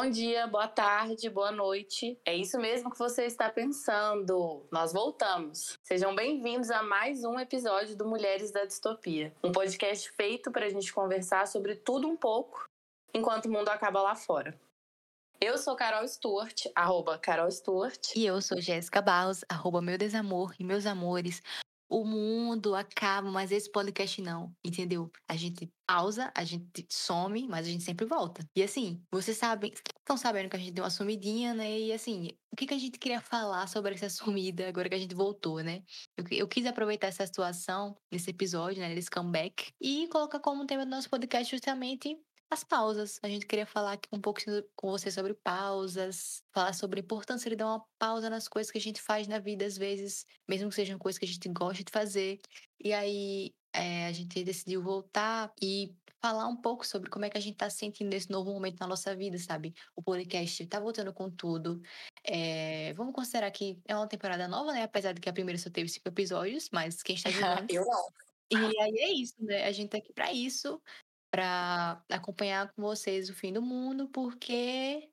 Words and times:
Bom 0.00 0.08
dia, 0.08 0.46
boa 0.46 0.68
tarde, 0.68 1.28
boa 1.28 1.50
noite. 1.50 2.16
É 2.24 2.32
isso 2.32 2.56
mesmo 2.60 2.88
que 2.88 2.96
você 2.96 3.24
está 3.24 3.50
pensando. 3.50 4.64
Nós 4.70 4.92
voltamos. 4.92 5.76
Sejam 5.82 6.14
bem-vindos 6.14 6.70
a 6.70 6.84
mais 6.84 7.24
um 7.24 7.36
episódio 7.36 7.96
do 7.96 8.06
Mulheres 8.06 8.52
da 8.52 8.64
Distopia, 8.64 9.34
um 9.42 9.50
podcast 9.50 10.08
feito 10.12 10.52
para 10.52 10.66
a 10.66 10.68
gente 10.68 10.92
conversar 10.92 11.48
sobre 11.48 11.74
tudo 11.74 12.06
um 12.06 12.16
pouco 12.16 12.64
enquanto 13.12 13.46
o 13.46 13.50
mundo 13.50 13.70
acaba 13.70 14.00
lá 14.00 14.14
fora. 14.14 14.56
Eu 15.40 15.58
sou 15.58 15.74
Carol 15.74 16.06
Stuart, 16.06 16.66
arroba 16.76 17.18
Carol 17.18 17.50
Stuart. 17.50 18.14
E 18.14 18.24
eu 18.24 18.40
sou 18.40 18.60
Jéssica 18.60 19.02
Barros, 19.02 19.44
arroba 19.48 19.82
meu 19.82 19.98
desamor 19.98 20.54
e 20.60 20.64
meus 20.64 20.86
amores 20.86 21.42
o 21.88 22.04
mundo 22.04 22.74
acaba, 22.74 23.30
mas 23.30 23.50
esse 23.50 23.70
podcast 23.70 24.20
não, 24.20 24.52
entendeu? 24.64 25.10
A 25.26 25.36
gente 25.36 25.70
pausa, 25.86 26.30
a 26.36 26.44
gente 26.44 26.86
some, 26.90 27.48
mas 27.48 27.66
a 27.66 27.70
gente 27.70 27.82
sempre 27.82 28.04
volta. 28.04 28.44
E 28.54 28.62
assim, 28.62 29.02
vocês 29.10 29.36
sabem, 29.38 29.72
estão 29.72 30.16
sabendo 30.16 30.50
que 30.50 30.56
a 30.56 30.58
gente 30.58 30.72
deu 30.72 30.84
uma 30.84 30.90
sumidinha, 30.90 31.54
né? 31.54 31.78
E 31.78 31.92
assim, 31.92 32.30
o 32.52 32.56
que, 32.56 32.66
que 32.66 32.74
a 32.74 32.78
gente 32.78 32.98
queria 32.98 33.20
falar 33.20 33.66
sobre 33.68 33.94
essa 33.94 34.10
sumida 34.10 34.68
agora 34.68 34.88
que 34.88 34.94
a 34.94 34.98
gente 34.98 35.14
voltou, 35.14 35.62
né? 35.62 35.82
Eu, 36.16 36.24
eu 36.30 36.48
quis 36.48 36.66
aproveitar 36.66 37.06
essa 37.06 37.26
situação 37.26 37.96
nesse 38.12 38.30
episódio, 38.30 38.80
né? 38.80 38.94
Nesse 38.94 39.10
comeback, 39.10 39.72
e 39.80 40.06
colocar 40.08 40.40
como 40.40 40.66
tema 40.66 40.84
do 40.84 40.90
nosso 40.90 41.08
podcast 41.08 41.50
justamente 41.54 42.18
as 42.50 42.64
pausas. 42.64 43.18
A 43.22 43.28
gente 43.28 43.46
queria 43.46 43.66
falar 43.66 43.92
aqui 43.92 44.08
um 44.12 44.20
pouco 44.20 44.40
com 44.74 44.90
você 44.90 45.10
sobre 45.10 45.34
pausas, 45.34 46.42
falar 46.52 46.72
sobre 46.72 47.00
a 47.00 47.02
importância 47.02 47.50
de 47.50 47.56
dar 47.56 47.66
uma 47.66 47.84
pausa 47.98 48.30
nas 48.30 48.48
coisas 48.48 48.70
que 48.70 48.78
a 48.78 48.80
gente 48.80 49.00
faz 49.00 49.28
na 49.28 49.38
vida, 49.38 49.64
às 49.64 49.76
vezes, 49.76 50.26
mesmo 50.48 50.68
que 50.68 50.74
sejam 50.74 50.98
coisas 50.98 51.18
que 51.18 51.24
a 51.24 51.28
gente 51.28 51.48
gosta 51.48 51.84
de 51.84 51.92
fazer. 51.92 52.40
E 52.82 52.92
aí 52.92 53.54
é, 53.72 54.06
a 54.06 54.12
gente 54.12 54.42
decidiu 54.42 54.82
voltar 54.82 55.52
e 55.60 55.94
falar 56.20 56.48
um 56.48 56.56
pouco 56.56 56.86
sobre 56.86 57.08
como 57.08 57.24
é 57.24 57.30
que 57.30 57.38
a 57.38 57.40
gente 57.40 57.54
está 57.54 57.70
sentindo 57.70 58.12
esse 58.12 58.30
novo 58.30 58.52
momento 58.52 58.80
na 58.80 58.86
nossa 58.86 59.14
vida, 59.14 59.38
sabe? 59.38 59.74
O 59.94 60.02
podcast 60.02 60.62
está 60.62 60.80
voltando 60.80 61.12
com 61.12 61.30
tudo. 61.30 61.80
É, 62.24 62.92
vamos 62.94 63.14
considerar 63.14 63.50
que 63.50 63.78
é 63.86 63.94
uma 63.94 64.08
temporada 64.08 64.48
nova, 64.48 64.72
né? 64.72 64.82
Apesar 64.82 65.12
de 65.12 65.20
que 65.20 65.28
a 65.28 65.32
primeira 65.32 65.58
só 65.58 65.70
teve 65.70 65.88
cinco 65.88 66.08
episódios, 66.08 66.70
mas 66.72 67.02
quem 67.02 67.14
está 67.14 67.30
jogando. 67.30 67.70
Eu 67.70 67.84
não. 67.84 68.08
E 68.50 68.56
aí 68.56 68.98
é 68.98 69.12
isso, 69.12 69.34
né? 69.40 69.66
A 69.66 69.72
gente 69.72 69.90
tá 69.90 69.98
aqui 69.98 70.12
para 70.12 70.32
isso 70.32 70.80
para 71.30 72.02
acompanhar 72.10 72.72
com 72.72 72.82
vocês 72.82 73.28
o 73.28 73.34
fim 73.34 73.52
do 73.52 73.62
mundo, 73.62 74.08
porque. 74.08 75.10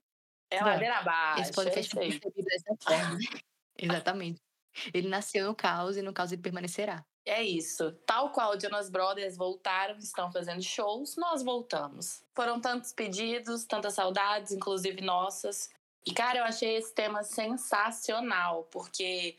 É 0.49 0.63
ladeira 0.63 0.99
abaixo. 0.99 1.41
Esse 1.41 1.51
podcast 1.51 1.91
foi 1.93 2.19
concebido 2.19 2.47
dessa 2.47 2.75
forma. 2.81 3.19
Exatamente. 3.77 4.41
Ele 4.93 5.07
nasceu 5.07 5.45
no 5.45 5.55
caos 5.55 5.97
e 5.97 6.01
no 6.01 6.13
caos 6.13 6.31
ele 6.31 6.41
permanecerá. 6.41 7.05
É 7.25 7.41
isso. 7.41 7.91
Tal 8.05 8.31
qual 8.31 8.51
o 8.55 8.59
Jonas 8.59 8.89
Brothers 8.89 9.35
voltaram, 9.35 9.97
estão 9.97 10.31
fazendo 10.31 10.61
shows, 10.61 11.15
nós 11.17 11.41
voltamos. 11.41 12.23
Foram 12.35 12.61
tantos 12.61 12.93
pedidos, 12.93 13.65
tantas 13.65 13.93
saudades, 13.93 14.51
inclusive 14.51 15.01
nossas. 15.01 15.69
E, 16.05 16.13
cara, 16.13 16.39
eu 16.39 16.43
achei 16.43 16.75
esse 16.75 16.93
tema 16.93 17.23
sensacional, 17.23 18.65
porque 18.65 19.35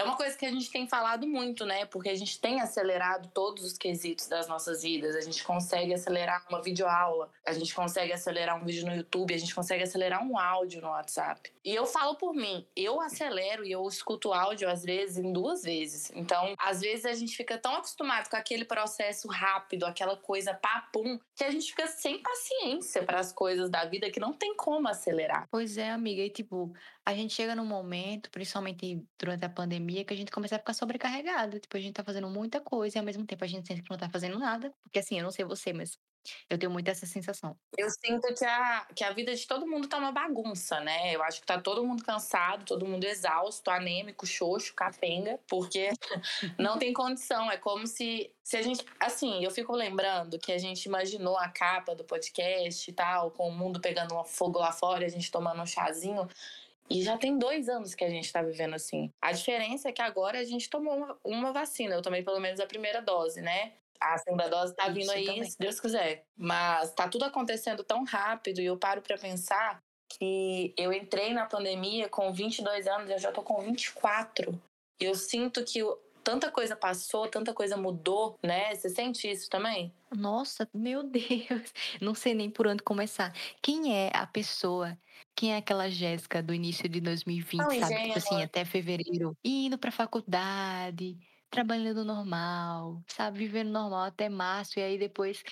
é 0.00 0.04
uma 0.04 0.16
coisa 0.16 0.36
que 0.36 0.46
a 0.46 0.50
gente 0.50 0.70
tem 0.70 0.88
falado 0.88 1.26
muito, 1.26 1.66
né? 1.66 1.84
Porque 1.84 2.08
a 2.08 2.14
gente 2.14 2.40
tem 2.40 2.60
acelerado 2.60 3.28
todos 3.34 3.64
os 3.64 3.76
quesitos 3.76 4.26
das 4.28 4.48
nossas 4.48 4.82
vidas. 4.82 5.14
A 5.14 5.20
gente 5.20 5.44
consegue 5.44 5.92
acelerar 5.92 6.44
uma 6.48 6.62
videoaula, 6.62 7.30
a 7.46 7.52
gente 7.52 7.74
consegue 7.74 8.10
acelerar 8.10 8.56
um 8.56 8.64
vídeo 8.64 8.86
no 8.86 8.94
YouTube, 8.94 9.34
a 9.34 9.38
gente 9.38 9.54
consegue 9.54 9.82
acelerar 9.82 10.24
um 10.24 10.38
áudio 10.38 10.80
no 10.80 10.88
WhatsApp. 10.88 11.52
E 11.62 11.74
eu 11.74 11.84
falo 11.84 12.14
por 12.14 12.32
mim, 12.32 12.66
eu 12.74 12.98
acelero 12.98 13.62
e 13.64 13.72
eu 13.72 13.86
escuto 13.86 14.32
áudio 14.32 14.70
às 14.70 14.82
vezes 14.82 15.18
em 15.18 15.32
duas 15.32 15.62
vezes. 15.62 16.10
Então, 16.14 16.54
às 16.58 16.80
vezes 16.80 17.04
a 17.04 17.12
gente 17.12 17.36
fica 17.36 17.58
tão 17.58 17.76
acostumado 17.76 18.30
com 18.30 18.36
aquele 18.36 18.64
processo 18.64 19.28
rápido, 19.28 19.84
aquela 19.84 20.16
coisa 20.16 20.54
papum, 20.54 21.20
que 21.36 21.44
a 21.44 21.50
gente 21.50 21.70
fica 21.70 21.86
sem 21.86 22.22
paciência 22.22 23.02
para 23.02 23.20
as 23.20 23.32
coisas 23.32 23.68
da 23.68 23.84
vida 23.84 24.10
que 24.10 24.18
não 24.18 24.32
tem 24.32 24.56
como 24.56 24.88
acelerar. 24.88 25.46
Pois 25.50 25.76
é, 25.76 25.90
amiga. 25.90 26.22
E 26.22 26.30
tipo, 26.30 26.72
a 27.10 27.14
gente 27.14 27.34
chega 27.34 27.54
num 27.54 27.64
momento, 27.66 28.30
principalmente 28.30 29.04
durante 29.18 29.44
a 29.44 29.48
pandemia, 29.48 30.04
que 30.04 30.14
a 30.14 30.16
gente 30.16 30.30
começa 30.30 30.56
a 30.56 30.58
ficar 30.58 30.74
sobrecarregado. 30.74 31.58
Tipo, 31.58 31.76
a 31.76 31.80
gente 31.80 31.94
tá 31.94 32.04
fazendo 32.04 32.28
muita 32.28 32.60
coisa 32.60 32.96
e 32.96 33.00
ao 33.00 33.04
mesmo 33.04 33.26
tempo 33.26 33.44
a 33.44 33.46
gente 33.46 33.66
sente 33.66 33.82
que 33.82 33.90
não 33.90 33.98
tá 33.98 34.08
fazendo 34.08 34.38
nada. 34.38 34.72
Porque 34.82 34.98
assim, 35.00 35.18
eu 35.18 35.24
não 35.24 35.30
sei 35.30 35.44
você, 35.44 35.72
mas 35.72 35.98
eu 36.48 36.58
tenho 36.58 36.70
muito 36.70 36.88
essa 36.88 37.06
sensação. 37.06 37.56
Eu 37.76 37.88
sinto 37.90 38.34
que 38.34 38.44
a, 38.44 38.86
que 38.94 39.04
a 39.04 39.12
vida 39.12 39.34
de 39.34 39.46
todo 39.46 39.66
mundo 39.66 39.88
tá 39.88 39.98
uma 39.98 40.12
bagunça, 40.12 40.80
né? 40.80 41.14
Eu 41.14 41.22
acho 41.22 41.40
que 41.40 41.46
tá 41.46 41.60
todo 41.60 41.84
mundo 41.84 42.04
cansado, 42.04 42.64
todo 42.64 42.86
mundo 42.86 43.04
exausto, 43.04 43.70
anêmico, 43.70 44.26
xoxo, 44.26 44.74
capenga, 44.74 45.38
porque 45.48 45.88
não 46.58 46.78
tem 46.78 46.92
condição. 46.92 47.50
É 47.50 47.56
como 47.56 47.86
se, 47.86 48.30
se 48.42 48.56
a 48.56 48.62
gente. 48.62 48.84
Assim, 48.98 49.42
eu 49.44 49.50
fico 49.50 49.74
lembrando 49.74 50.38
que 50.38 50.52
a 50.52 50.58
gente 50.58 50.84
imaginou 50.84 51.36
a 51.38 51.48
capa 51.48 51.94
do 51.94 52.04
podcast 52.04 52.90
e 52.90 52.92
tal, 52.92 53.30
com 53.30 53.48
o 53.48 53.52
mundo 53.52 53.80
pegando 53.80 54.18
um 54.18 54.24
fogo 54.24 54.58
lá 54.58 54.72
fora 54.72 55.06
a 55.06 55.08
gente 55.08 55.30
tomando 55.30 55.62
um 55.62 55.66
chazinho. 55.66 56.28
E 56.90 57.02
já 57.02 57.16
tem 57.16 57.38
dois 57.38 57.68
anos 57.68 57.94
que 57.94 58.04
a 58.04 58.10
gente 58.10 58.24
está 58.24 58.42
vivendo 58.42 58.74
assim. 58.74 59.12
A 59.22 59.30
diferença 59.30 59.88
é 59.88 59.92
que 59.92 60.02
agora 60.02 60.40
a 60.40 60.44
gente 60.44 60.68
tomou 60.68 60.96
uma, 60.96 61.16
uma, 61.24 61.52
vacina. 61.52 61.94
Eu 61.94 62.02
tomei 62.02 62.22
pelo 62.22 62.40
menos 62.40 62.58
a 62.58 62.66
primeira 62.66 63.00
dose, 63.00 63.40
né? 63.40 63.74
A 64.00 64.18
segunda 64.18 64.48
dose 64.48 64.74
tá 64.74 64.88
vindo 64.88 65.10
aí, 65.10 65.24
também. 65.24 65.44
se 65.44 65.56
Deus 65.56 65.78
quiser. 65.78 66.24
Mas 66.36 66.92
tá 66.92 67.08
tudo 67.08 67.24
acontecendo 67.24 67.84
tão 67.84 68.02
rápido 68.02 68.60
e 68.60 68.66
eu 68.66 68.76
paro 68.76 69.02
para 69.02 69.16
pensar 69.16 69.80
que 70.08 70.74
eu 70.76 70.92
entrei 70.92 71.32
na 71.32 71.46
pandemia 71.46 72.08
com 72.08 72.32
22 72.32 72.88
anos 72.88 73.08
e 73.08 73.12
eu 73.12 73.18
já 73.18 73.30
tô 73.30 73.42
com 73.42 73.60
24. 73.60 74.60
E 75.00 75.04
eu 75.04 75.14
sinto 75.14 75.64
que 75.64 75.80
tanta 76.24 76.50
coisa 76.50 76.74
passou, 76.74 77.28
tanta 77.28 77.54
coisa 77.54 77.76
mudou, 77.76 78.36
né? 78.42 78.74
Você 78.74 78.88
sente 78.88 79.30
isso 79.30 79.48
também? 79.48 79.92
Nossa, 80.16 80.68
meu 80.74 81.02
Deus. 81.02 81.72
Não 82.00 82.14
sei 82.14 82.34
nem 82.34 82.50
por 82.50 82.66
onde 82.66 82.82
começar. 82.82 83.32
Quem 83.62 83.94
é 83.94 84.10
a 84.14 84.26
pessoa? 84.26 84.98
Quem 85.34 85.54
é 85.54 85.56
aquela 85.58 85.88
Jéssica 85.88 86.42
do 86.42 86.52
início 86.52 86.88
de 86.88 87.00
2020, 87.00 87.60
Não, 87.60 87.70
sabe? 87.80 88.02
Tipo 88.02 88.18
assim, 88.18 88.42
até 88.42 88.64
fevereiro, 88.64 89.36
indo 89.44 89.78
pra 89.78 89.90
faculdade, 89.90 91.18
trabalhando 91.48 92.04
normal, 92.04 93.02
sabe? 93.06 93.38
Vivendo 93.38 93.70
normal 93.70 94.04
até 94.04 94.28
março, 94.28 94.78
e 94.78 94.82
aí 94.82 94.98
depois 94.98 95.42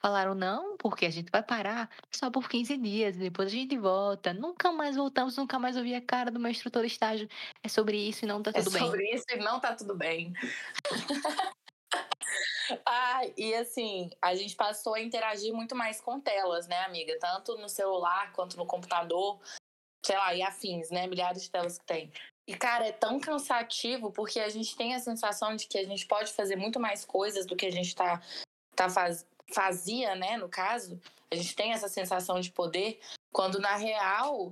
Falaram 0.00 0.34
não, 0.34 0.78
porque 0.78 1.04
a 1.04 1.10
gente 1.10 1.30
vai 1.30 1.42
parar 1.42 1.90
só 2.10 2.30
por 2.30 2.48
15 2.48 2.74
dias, 2.78 3.18
depois 3.18 3.48
a 3.48 3.50
gente 3.50 3.76
volta. 3.76 4.32
Nunca 4.32 4.72
mais 4.72 4.96
voltamos, 4.96 5.36
nunca 5.36 5.58
mais 5.58 5.76
ouvi 5.76 5.94
a 5.94 6.00
cara 6.00 6.30
do 6.30 6.40
meu 6.40 6.50
instrutor 6.50 6.80
de 6.80 6.88
estágio. 6.88 7.28
É 7.62 7.68
sobre 7.68 7.98
isso 7.98 8.24
e 8.24 8.28
não 8.28 8.42
tá 8.42 8.50
é 8.54 8.54
tudo 8.54 8.70
bem. 8.70 8.82
É 8.82 8.86
sobre 8.86 9.14
isso 9.14 9.26
e 9.28 9.36
não 9.36 9.60
tá 9.60 9.74
tudo 9.74 9.94
bem. 9.94 10.32
Ah, 12.86 13.22
e 13.36 13.54
assim, 13.54 14.10
a 14.20 14.34
gente 14.34 14.56
passou 14.56 14.94
a 14.94 15.00
interagir 15.00 15.52
muito 15.52 15.74
mais 15.74 16.00
com 16.00 16.20
telas, 16.20 16.66
né, 16.66 16.78
amiga? 16.84 17.16
Tanto 17.18 17.56
no 17.56 17.68
celular 17.68 18.32
quanto 18.32 18.56
no 18.56 18.66
computador, 18.66 19.40
sei 20.04 20.16
lá, 20.16 20.34
e 20.34 20.42
afins, 20.42 20.90
né? 20.90 21.06
Milhares 21.06 21.42
de 21.42 21.50
telas 21.50 21.78
que 21.78 21.84
tem. 21.84 22.12
E, 22.46 22.56
cara, 22.56 22.86
é 22.86 22.92
tão 22.92 23.20
cansativo 23.20 24.10
porque 24.10 24.40
a 24.40 24.48
gente 24.48 24.76
tem 24.76 24.94
a 24.94 24.98
sensação 24.98 25.54
de 25.54 25.66
que 25.66 25.78
a 25.78 25.84
gente 25.84 26.06
pode 26.06 26.32
fazer 26.32 26.56
muito 26.56 26.80
mais 26.80 27.04
coisas 27.04 27.46
do 27.46 27.54
que 27.54 27.66
a 27.66 27.70
gente 27.70 27.94
tá, 27.94 28.20
tá 28.74 28.88
faz, 28.88 29.26
fazia, 29.52 30.14
né, 30.16 30.36
no 30.36 30.48
caso, 30.48 31.00
a 31.30 31.36
gente 31.36 31.54
tem 31.54 31.72
essa 31.72 31.88
sensação 31.88 32.40
de 32.40 32.50
poder, 32.50 33.00
quando 33.32 33.60
na 33.60 33.76
real 33.76 34.50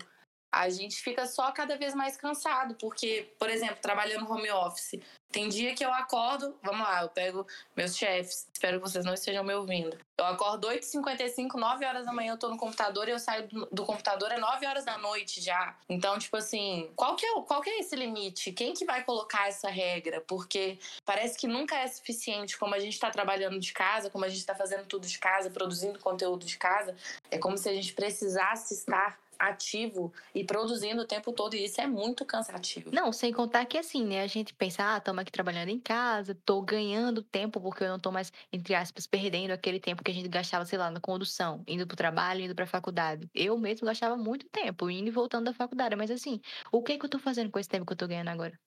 a 0.53 0.69
gente 0.69 1.03
fica 1.03 1.27
só 1.27 1.51
cada 1.53 1.77
vez 1.77 1.95
mais 1.95 2.17
cansado, 2.17 2.75
porque, 2.77 3.35
por 3.39 3.51
exemplo, 3.51 3.79
trabalhando 3.83 4.31
home 4.31 4.51
office, 4.51 5.01
tem 5.39 5.49
dia 5.49 5.73
que 5.73 5.85
eu 5.85 5.93
acordo, 5.93 6.53
vamos 6.65 6.81
lá, 6.81 7.03
eu 7.03 7.09
pego 7.11 7.47
meus 7.77 7.97
chefes, 7.97 8.49
espero 8.53 8.81
que 8.81 8.91
vocês 8.91 9.05
não 9.05 9.15
estejam 9.15 9.45
me 9.45 9.55
ouvindo. 9.55 9.97
Eu 10.19 10.25
acordo 10.25 10.67
8h55, 10.67 11.55
9 11.55 11.87
horas 11.87 12.07
da 12.07 12.13
manhã 12.13 12.33
eu 12.33 12.37
tô 12.37 12.49
no 12.49 12.57
computador 12.57 13.07
e 13.07 13.13
eu 13.13 13.21
saio 13.21 13.47
do, 13.47 13.69
do, 13.71 13.87
computador 13.87 14.33
é 14.33 14.37
9 14.37 14.67
horas 14.67 14.85
da 14.85 14.99
noite 14.99 15.41
já. 15.41 15.77
Então, 15.89 16.19
tipo 16.19 16.37
assim, 16.37 16.91
qual 16.97 17.15
que, 17.15 17.25
é, 17.25 17.41
qual 17.43 17.61
que 17.61 17.71
é 17.71 17.79
esse 17.79 17.95
limite? 17.95 18.51
Quem 18.51 18.75
que 18.75 18.85
vai 18.85 19.05
colocar 19.05 19.47
essa 19.47 19.71
regra? 19.71 20.21
Porque 20.27 20.77
parece 21.05 21.39
que 21.39 21.47
nunca 21.47 21.77
é 21.77 21.87
suficiente 21.87 22.59
como 22.59 22.75
a 22.75 22.81
gente 22.81 22.99
tá 22.99 23.09
trabalhando 23.09 23.61
de 23.61 23.73
casa, 23.73 24.11
como 24.11 24.25
a 24.25 24.29
gente 24.29 24.45
tá 24.45 24.57
fazendo 24.57 24.87
tudo 24.87 25.07
de 25.07 25.21
casa, 25.21 25.51
produzindo 25.51 26.01
conteúdo 26.01 26.45
de 26.45 26.59
casa. 26.59 26.97
É 27.31 27.39
como 27.39 27.57
se 27.57 27.69
a 27.69 27.73
gente 27.73 27.93
precisasse 27.93 28.75
estar 28.75 29.17
ativo 29.39 30.13
e 30.35 30.45
produzindo 30.45 31.03
o 31.03 31.07
tempo 31.07 31.33
todo, 31.33 31.55
e 31.55 31.65
isso 31.65 31.81
é 31.81 31.87
muito 31.87 32.25
cansativo. 32.25 32.91
Não, 32.93 33.13
sem 33.13 33.33
contar 33.33 33.65
que 33.67 33.79
assim, 33.79 34.05
né, 34.05 34.23
a 34.23 34.27
gente 34.27 34.55
pensa, 34.55 34.95
ah, 34.95 34.99
estamos 34.99 35.23
aqui 35.23 35.31
trabalhando 35.31 35.69
em 35.69 35.79
casa, 35.79 36.35
tô 36.45 36.61
ganhando 36.63 37.23
tempo 37.23 37.61
porque 37.61 37.85
eu 37.85 37.89
não 37.89 37.99
tô 37.99 38.11
mais, 38.11 38.33
entre 38.53 38.75
aspas, 38.75 39.07
perdendo 39.07 39.53
aquele 39.53 39.79
tempo 39.79 40.03
que 40.03 40.11
a 40.11 40.15
gente 40.15 40.29
gastava, 40.29 40.65
sei 40.65 40.79
lá, 40.79 40.91
na 40.91 41.01
condução, 41.01 41.63
indo 41.67 41.87
pro 41.87 41.97
trabalho, 41.97 42.41
indo 42.43 42.55
pra 42.55 42.67
faculdade. 42.67 43.31
Eu 43.35 43.57
mesmo 43.59 43.87
gastava 43.87 44.17
muito 44.17 44.49
tempo 44.49 44.91
indo 44.91 45.09
e 45.09 45.11
voltando 45.11 45.45
da 45.47 45.55
faculdade, 45.55 45.95
mas 45.97 46.11
assim, 46.11 46.41
o 46.73 46.83
que 46.83 46.93
é 46.93 46.99
que 46.99 47.05
eu 47.05 47.11
tô 47.11 47.19
fazendo 47.19 47.51
com 47.51 47.59
esse 47.59 47.69
tempo 47.69 47.87
que 47.87 47.93
eu 47.93 47.97
tô 47.97 48.09
ganhando 48.09 48.29
agora? 48.29 48.59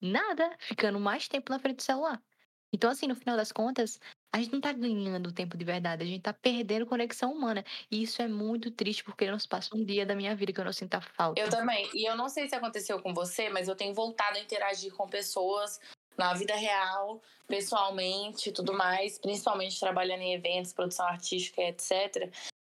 Nada, 0.00 0.56
ficando 0.60 0.98
mais 1.00 1.28
tempo 1.28 1.52
na 1.52 1.58
frente 1.58 1.76
do 1.76 1.82
celular. 1.82 2.22
Então, 2.72 2.90
assim, 2.90 3.06
no 3.06 3.14
final 3.16 3.36
das 3.36 3.52
contas, 3.52 3.98
a 4.32 4.38
gente 4.38 4.52
não 4.52 4.60
tá 4.60 4.72
ganhando 4.72 5.32
tempo 5.32 5.56
de 5.56 5.64
verdade, 5.64 6.02
a 6.02 6.06
gente 6.06 6.22
tá 6.22 6.32
perdendo 6.32 6.86
conexão 6.86 7.32
humana. 7.32 7.64
E 7.90 8.02
isso 8.02 8.22
é 8.22 8.28
muito 8.28 8.70
triste, 8.70 9.02
porque 9.02 9.30
não 9.30 9.38
se 9.38 9.48
passa 9.48 9.74
um 9.76 9.84
dia 9.84 10.06
da 10.06 10.14
minha 10.14 10.34
vida 10.36 10.52
que 10.52 10.60
eu 10.60 10.64
não 10.64 10.72
sinta 10.72 11.00
falta. 11.00 11.40
Eu 11.40 11.50
também. 11.50 11.90
E 11.92 12.08
eu 12.08 12.16
não 12.16 12.28
sei 12.28 12.48
se 12.48 12.54
aconteceu 12.54 13.00
com 13.02 13.12
você, 13.12 13.48
mas 13.48 13.68
eu 13.68 13.74
tenho 13.74 13.92
voltado 13.92 14.38
a 14.38 14.40
interagir 14.40 14.92
com 14.94 15.08
pessoas 15.08 15.80
na 16.16 16.34
vida 16.34 16.54
real, 16.54 17.20
pessoalmente 17.48 18.52
tudo 18.52 18.72
mais, 18.72 19.18
principalmente 19.18 19.80
trabalhando 19.80 20.20
em 20.20 20.34
eventos, 20.34 20.72
produção 20.72 21.06
artística, 21.06 21.62
etc. 21.62 22.30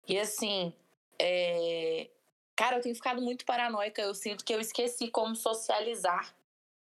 E 0.07 0.19
assim, 0.19 0.73
é... 1.19 2.11
Cara, 2.55 2.77
eu 2.77 2.81
tenho 2.81 2.95
ficado 2.95 3.21
muito 3.21 3.45
paranoica. 3.45 4.01
Eu 4.01 4.15
sinto 4.15 4.45
que 4.45 4.53
eu 4.55 4.61
esqueci 4.61 5.09
como 5.09 5.37
socializar, 5.37 6.35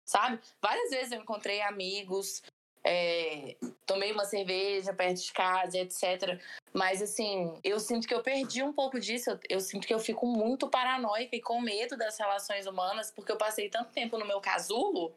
sabe? 0.06 0.39
Várias 0.62 0.89
vezes 0.89 1.12
eu 1.13 1.21
encontrei 1.21 1.62
amigos, 1.62 2.44
é, 2.83 3.56
tomei 3.86 4.12
uma 4.12 4.25
cerveja 4.25 4.94
perto 4.94 5.22
de 5.22 5.31
casa, 5.31 5.78
etc. 5.78 6.39
Mas, 6.74 7.01
assim, 7.01 7.60
eu 7.63 7.80
sinto 7.80 8.07
que 8.07 8.13
eu 8.13 8.24
perdi 8.24 8.63
um 8.63 8.74
pouco 8.74 9.00
disso. 9.00 9.30
Eu, 9.30 9.39
eu, 9.50 9.60
sinto 9.60 9.86
que 9.86 9.94
eu 9.94 10.00
fico 10.00 10.25
muito 10.25 10.69
paranoica 10.69 11.36
e 11.36 11.42
com 11.42 11.62
medo 11.62 11.95
das 11.98 12.18
relações 12.18 12.66
humanas, 12.66 13.12
porque 13.12 13.31
eu 13.31 13.38
passei 13.38 13.69
tanto 13.69 13.92
tempo 13.92 14.18
no 14.18 14.25
meu 14.25 14.42
casulo, 14.42 15.16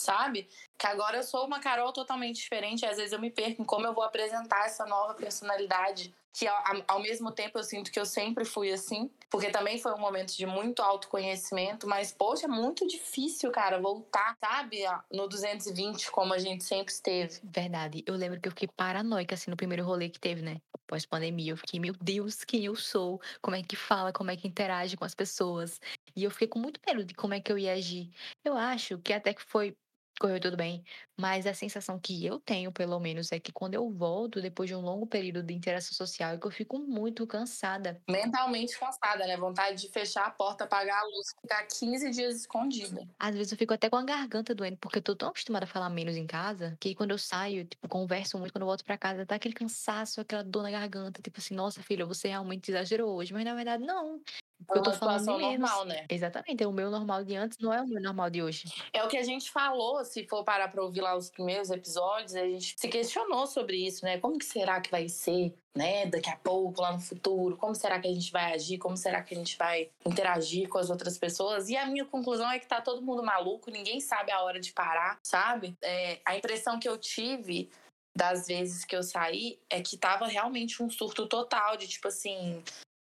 sabe? 0.00 0.48
Que 0.78 0.86
agora 0.86 1.18
eu 1.18 1.22
sou 1.22 1.46
uma 1.46 1.60
Carol 1.60 1.92
totalmente 1.92 2.36
diferente. 2.36 2.84
Às 2.84 2.96
vezes 2.96 3.12
eu 3.12 3.20
me 3.20 3.30
perco 3.30 3.62
em 3.62 3.64
como 3.64 3.86
eu 3.86 3.94
vou 3.94 4.04
apresentar 4.04 4.66
essa 4.66 4.84
nova 4.84 5.14
personalidade 5.14 6.14
que 6.32 6.46
ao, 6.46 6.84
ao, 6.86 7.02
mesmo 7.02 7.30
tempo 7.32 7.58
eu 7.58 7.64
sinto 7.64 7.90
que 7.90 7.98
eu 7.98 8.06
sempre 8.06 8.44
fui 8.44 8.72
assim, 8.72 9.10
porque 9.30 9.50
também 9.50 9.78
foi 9.78 9.92
um 9.92 9.98
momento 9.98 10.36
de 10.36 10.46
muito 10.46 10.80
autoconhecimento, 10.80 11.86
mas 11.86 12.12
poxa, 12.12 12.46
é 12.46 12.48
muito 12.48 12.86
difícil, 12.86 13.50
cara, 13.50 13.80
voltar, 13.80 14.36
sabe, 14.42 14.78
no 15.12 15.28
220 15.28 16.10
como 16.10 16.32
a 16.32 16.38
gente 16.38 16.64
sempre 16.64 16.92
esteve. 16.92 17.40
Verdade. 17.42 18.02
Eu 18.06 18.14
lembro 18.14 18.40
que 18.40 18.48
eu 18.48 18.52
fiquei 18.52 18.68
paranoica 18.68 19.34
assim 19.34 19.50
no 19.50 19.56
primeiro 19.56 19.84
rolê 19.84 20.08
que 20.08 20.20
teve, 20.20 20.42
né? 20.42 20.60
Pós 20.86 21.04
pandemia, 21.04 21.52
eu 21.52 21.56
fiquei, 21.56 21.78
meu 21.78 21.94
Deus, 22.00 22.44
quem 22.44 22.64
eu 22.64 22.74
sou? 22.74 23.20
Como 23.42 23.56
é 23.56 23.62
que 23.62 23.76
fala? 23.76 24.12
Como 24.12 24.30
é 24.30 24.36
que 24.36 24.48
interage 24.48 24.96
com 24.96 25.04
as 25.04 25.14
pessoas? 25.14 25.78
E 26.16 26.24
eu 26.24 26.30
fiquei 26.30 26.48
com 26.48 26.58
muito 26.58 26.80
medo 26.86 27.04
de 27.04 27.14
como 27.14 27.34
é 27.34 27.40
que 27.40 27.52
eu 27.52 27.58
ia 27.58 27.74
agir. 27.74 28.10
Eu 28.44 28.56
acho 28.56 28.98
que 28.98 29.12
até 29.12 29.34
que 29.34 29.42
foi 29.42 29.76
correu 30.18 30.40
tudo 30.40 30.56
bem, 30.56 30.84
mas 31.18 31.46
a 31.46 31.54
sensação 31.54 31.98
que 31.98 32.24
eu 32.24 32.40
tenho, 32.40 32.72
pelo 32.72 32.98
menos, 32.98 33.32
é 33.32 33.38
que 33.38 33.52
quando 33.52 33.74
eu 33.74 33.88
volto, 33.90 34.40
depois 34.40 34.68
de 34.68 34.74
um 34.74 34.80
longo 34.80 35.06
período 35.06 35.42
de 35.42 35.54
interação 35.54 35.94
social, 35.94 36.34
é 36.34 36.38
que 36.38 36.46
eu 36.46 36.50
fico 36.50 36.78
muito 36.78 37.26
cansada. 37.26 38.00
Mentalmente 38.08 38.78
cansada, 38.78 39.26
né? 39.26 39.36
Vontade 39.36 39.80
de 39.80 39.88
fechar 39.92 40.26
a 40.26 40.30
porta, 40.30 40.64
apagar 40.64 41.02
a 41.02 41.06
luz, 41.06 41.28
ficar 41.40 41.62
15 41.66 42.10
dias 42.10 42.36
escondida. 42.36 43.08
Às 43.18 43.34
vezes 43.34 43.52
eu 43.52 43.58
fico 43.58 43.72
até 43.74 43.88
com 43.88 43.96
a 43.96 44.04
garganta 44.04 44.54
doendo, 44.54 44.76
porque 44.78 44.98
eu 44.98 45.02
tô 45.02 45.14
tão 45.14 45.28
acostumada 45.28 45.64
a 45.64 45.68
falar 45.68 45.90
menos 45.90 46.16
em 46.16 46.26
casa, 46.26 46.76
que 46.80 46.94
quando 46.94 47.12
eu 47.12 47.18
saio, 47.18 47.64
tipo, 47.64 47.88
converso 47.88 48.38
muito, 48.38 48.52
quando 48.52 48.62
eu 48.62 48.68
volto 48.68 48.84
pra 48.84 48.98
casa, 48.98 49.24
dá 49.24 49.36
aquele 49.36 49.54
cansaço, 49.54 50.20
aquela 50.20 50.42
dor 50.42 50.62
na 50.62 50.70
garganta, 50.70 51.22
tipo 51.22 51.38
assim, 51.38 51.54
nossa, 51.54 51.82
filha, 51.82 52.04
você 52.04 52.28
realmente 52.28 52.70
exagerou 52.70 53.14
hoje, 53.14 53.32
mas 53.32 53.44
na 53.44 53.54
verdade 53.54 53.84
não. 53.84 54.20
Porque 54.66 54.80
eu 54.80 54.82
tô 54.82 54.92
falando 54.92 55.38
normal, 55.38 55.84
né? 55.84 56.04
Exatamente. 56.08 56.64
O 56.66 56.72
meu 56.72 56.90
normal 56.90 57.24
de 57.24 57.36
antes 57.36 57.58
não 57.58 57.72
é 57.72 57.80
o 57.80 57.86
meu 57.86 58.02
normal 58.02 58.28
de 58.28 58.42
hoje. 58.42 58.64
É 58.92 59.02
o 59.04 59.08
que 59.08 59.16
a 59.16 59.22
gente 59.22 59.50
falou, 59.50 60.04
se 60.04 60.26
for 60.26 60.44
parar 60.44 60.68
pra 60.68 60.82
ouvir 60.82 61.00
lá 61.00 61.16
os 61.16 61.30
primeiros 61.30 61.70
episódios, 61.70 62.34
a 62.34 62.44
gente 62.44 62.74
se 62.76 62.88
questionou 62.88 63.46
sobre 63.46 63.76
isso, 63.76 64.04
né? 64.04 64.18
Como 64.18 64.38
que 64.38 64.44
será 64.44 64.80
que 64.80 64.90
vai 64.90 65.08
ser, 65.08 65.54
né? 65.76 66.06
Daqui 66.06 66.28
a 66.28 66.36
pouco, 66.36 66.82
lá 66.82 66.92
no 66.92 67.00
futuro? 67.00 67.56
Como 67.56 67.74
será 67.74 68.00
que 68.00 68.08
a 68.08 68.12
gente 68.12 68.32
vai 68.32 68.52
agir? 68.52 68.78
Como 68.78 68.96
será 68.96 69.22
que 69.22 69.34
a 69.34 69.38
gente 69.38 69.56
vai 69.56 69.90
interagir 70.04 70.68
com 70.68 70.78
as 70.78 70.90
outras 70.90 71.16
pessoas? 71.16 71.68
E 71.68 71.76
a 71.76 71.86
minha 71.86 72.04
conclusão 72.04 72.50
é 72.50 72.58
que 72.58 72.66
tá 72.66 72.80
todo 72.80 73.00
mundo 73.00 73.22
maluco, 73.22 73.70
ninguém 73.70 74.00
sabe 74.00 74.32
a 74.32 74.42
hora 74.42 74.60
de 74.60 74.72
parar, 74.72 75.18
sabe? 75.22 75.74
É, 75.82 76.20
a 76.24 76.36
impressão 76.36 76.78
que 76.78 76.88
eu 76.88 76.98
tive 76.98 77.70
das 78.16 78.48
vezes 78.48 78.84
que 78.84 78.96
eu 78.96 79.02
saí 79.02 79.60
é 79.70 79.80
que 79.80 79.96
tava 79.96 80.26
realmente 80.26 80.82
um 80.82 80.90
surto 80.90 81.26
total 81.26 81.76
de 81.76 81.86
tipo 81.86 82.08
assim, 82.08 82.62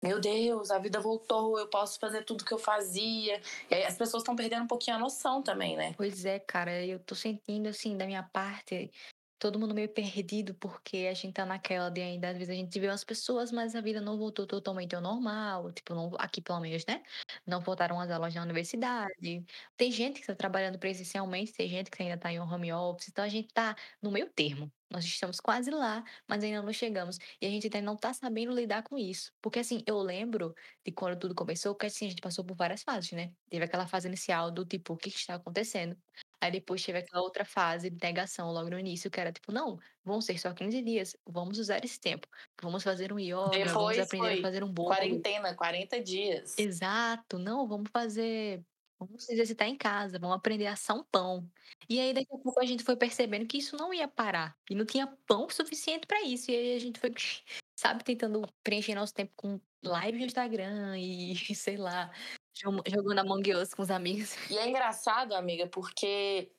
meu 0.01 0.19
Deus, 0.19 0.69
a 0.71 0.77
vida 0.79 0.99
voltou, 0.99 1.57
eu 1.59 1.67
posso 1.67 1.99
fazer 1.99 2.23
tudo 2.23 2.45
que 2.45 2.53
eu 2.53 2.57
fazia. 2.57 3.41
E 3.69 3.75
as 3.75 3.97
pessoas 3.97 4.21
estão 4.21 4.35
perdendo 4.35 4.63
um 4.63 4.67
pouquinho 4.67 4.97
a 4.97 4.99
noção 4.99 5.41
também, 5.41 5.75
né? 5.75 5.93
Pois 5.97 6.25
é, 6.25 6.39
cara, 6.39 6.85
eu 6.85 6.99
tô 6.99 7.15
sentindo 7.15 7.67
assim, 7.67 7.97
da 7.97 8.05
minha 8.05 8.23
parte, 8.23 8.91
todo 9.39 9.59
mundo 9.59 9.73
meio 9.73 9.89
perdido, 9.89 10.53
porque 10.55 11.07
a 11.09 11.13
gente 11.13 11.33
tá 11.33 11.45
naquela 11.45 11.89
de 11.89 12.01
ainda, 12.01 12.29
às 12.29 12.37
vezes 12.37 12.49
a 12.49 12.53
gente 12.57 12.79
vê 12.79 12.87
umas 12.87 13.03
pessoas, 13.03 13.51
mas 13.51 13.75
a 13.75 13.81
vida 13.81 14.01
não 14.01 14.17
voltou 14.17 14.47
totalmente 14.47 14.95
ao 14.95 15.01
normal, 15.01 15.71
tipo, 15.71 15.93
não, 15.93 16.11
aqui 16.19 16.41
pelo 16.41 16.59
menos, 16.59 16.85
né? 16.85 17.03
Não 17.45 17.61
voltaram 17.61 17.99
as 17.99 18.09
aulas 18.11 18.33
na 18.33 18.41
universidade. 18.43 19.45
Tem 19.75 19.91
gente 19.91 20.21
que 20.21 20.27
tá 20.27 20.35
trabalhando 20.35 20.79
presencialmente, 20.79 21.53
tem 21.53 21.67
gente 21.69 21.89
que 21.91 22.01
ainda 22.01 22.17
tá 22.17 22.31
em 22.31 22.39
um 22.39 22.43
home 22.51 22.71
office, 22.73 23.09
então 23.09 23.23
a 23.23 23.29
gente 23.29 23.53
tá 23.53 23.75
no 24.01 24.11
meio 24.11 24.29
termo. 24.31 24.71
Nós 24.89 25.03
estamos 25.05 25.39
quase 25.39 25.69
lá, 25.69 26.03
mas 26.27 26.43
ainda 26.43 26.61
não 26.61 26.71
chegamos. 26.71 27.17
E 27.41 27.45
a 27.45 27.49
gente 27.49 27.65
ainda 27.65 27.81
não 27.81 27.95
está 27.95 28.13
sabendo 28.13 28.53
lidar 28.53 28.83
com 28.83 28.97
isso. 28.97 29.33
Porque, 29.41 29.59
assim, 29.59 29.83
eu 29.85 29.97
lembro 29.99 30.53
de 30.85 30.91
quando 30.93 31.19
tudo 31.19 31.35
começou, 31.35 31.75
que 31.75 31.85
assim, 31.85 32.05
a 32.05 32.09
gente 32.09 32.21
passou 32.21 32.45
por 32.45 32.55
várias 32.55 32.83
fases, 32.83 33.11
né? 33.11 33.33
Teve 33.49 33.65
aquela 33.65 33.85
fase 33.87 34.07
inicial 34.07 34.49
do 34.49 34.65
tipo, 34.65 34.93
o 34.93 34.97
que 34.97 35.09
está 35.09 35.35
acontecendo? 35.35 35.97
Aí 36.41 36.51
depois 36.51 36.83
teve 36.83 36.99
aquela 36.99 37.23
outra 37.23 37.43
fase 37.43 37.89
de 37.89 37.97
negação 38.01 38.51
logo 38.51 38.69
no 38.69 38.79
início, 38.79 39.09
que 39.09 39.19
era 39.19 39.31
tipo, 39.31 39.51
não, 39.51 39.79
vão 40.03 40.21
ser 40.21 40.37
só 40.37 40.53
15 40.53 40.81
dias, 40.81 41.17
vamos 41.25 41.57
usar 41.57 41.83
esse 41.83 41.99
tempo. 41.99 42.27
Vamos 42.61 42.83
fazer 42.83 43.11
um 43.11 43.19
yoga, 43.19 43.49
depois 43.49 43.71
vamos 43.71 43.99
aprender 43.99 44.39
a 44.39 44.41
fazer 44.41 44.63
um 44.63 44.71
bolo. 44.71 44.89
Quarentena, 44.89 45.55
40 45.55 46.03
dias. 46.03 46.57
Exato, 46.57 47.39
não, 47.39 47.67
vamos 47.67 47.89
fazer 47.91 48.63
Vamos 48.99 49.25
se 49.25 49.33
exercitar 49.33 49.67
em 49.67 49.77
casa, 49.77 50.17
vamos 50.17 50.35
aprender 50.35 50.65
a 50.65 50.73
assar 50.73 50.97
um 50.97 51.03
pão. 51.03 51.47
E 51.87 51.99
aí, 51.99 52.13
daqui 52.13 52.33
a 52.33 52.37
pouco, 52.37 52.59
a 52.59 52.65
gente 52.65 52.83
foi 52.83 52.95
percebendo 52.95 53.45
que 53.45 53.59
isso 53.59 53.77
não 53.77 53.93
ia 53.93 54.07
parar. 54.07 54.57
E 54.69 54.73
não 54.73 54.85
tinha 54.85 55.05
pão 55.27 55.47
suficiente 55.49 56.07
para 56.07 56.23
isso. 56.23 56.49
E 56.49 56.55
aí, 56.55 56.75
a 56.75 56.79
gente 56.79 56.99
foi, 56.99 57.11
sabe, 57.79 58.03
tentando 58.03 58.41
preencher 58.63 58.95
nosso 58.95 59.13
tempo 59.13 59.31
com 59.35 59.61
live 59.83 60.17
no 60.17 60.25
Instagram 60.25 60.97
e, 60.97 61.35
sei 61.55 61.77
lá, 61.77 62.11
jogando 62.59 63.19
Among 63.19 63.53
Us 63.53 63.73
com 63.73 63.81
os 63.81 63.91
amigos. 63.91 64.35
E 64.49 64.57
é 64.57 64.67
engraçado, 64.67 65.33
amiga, 65.33 65.67
porque 65.67 66.51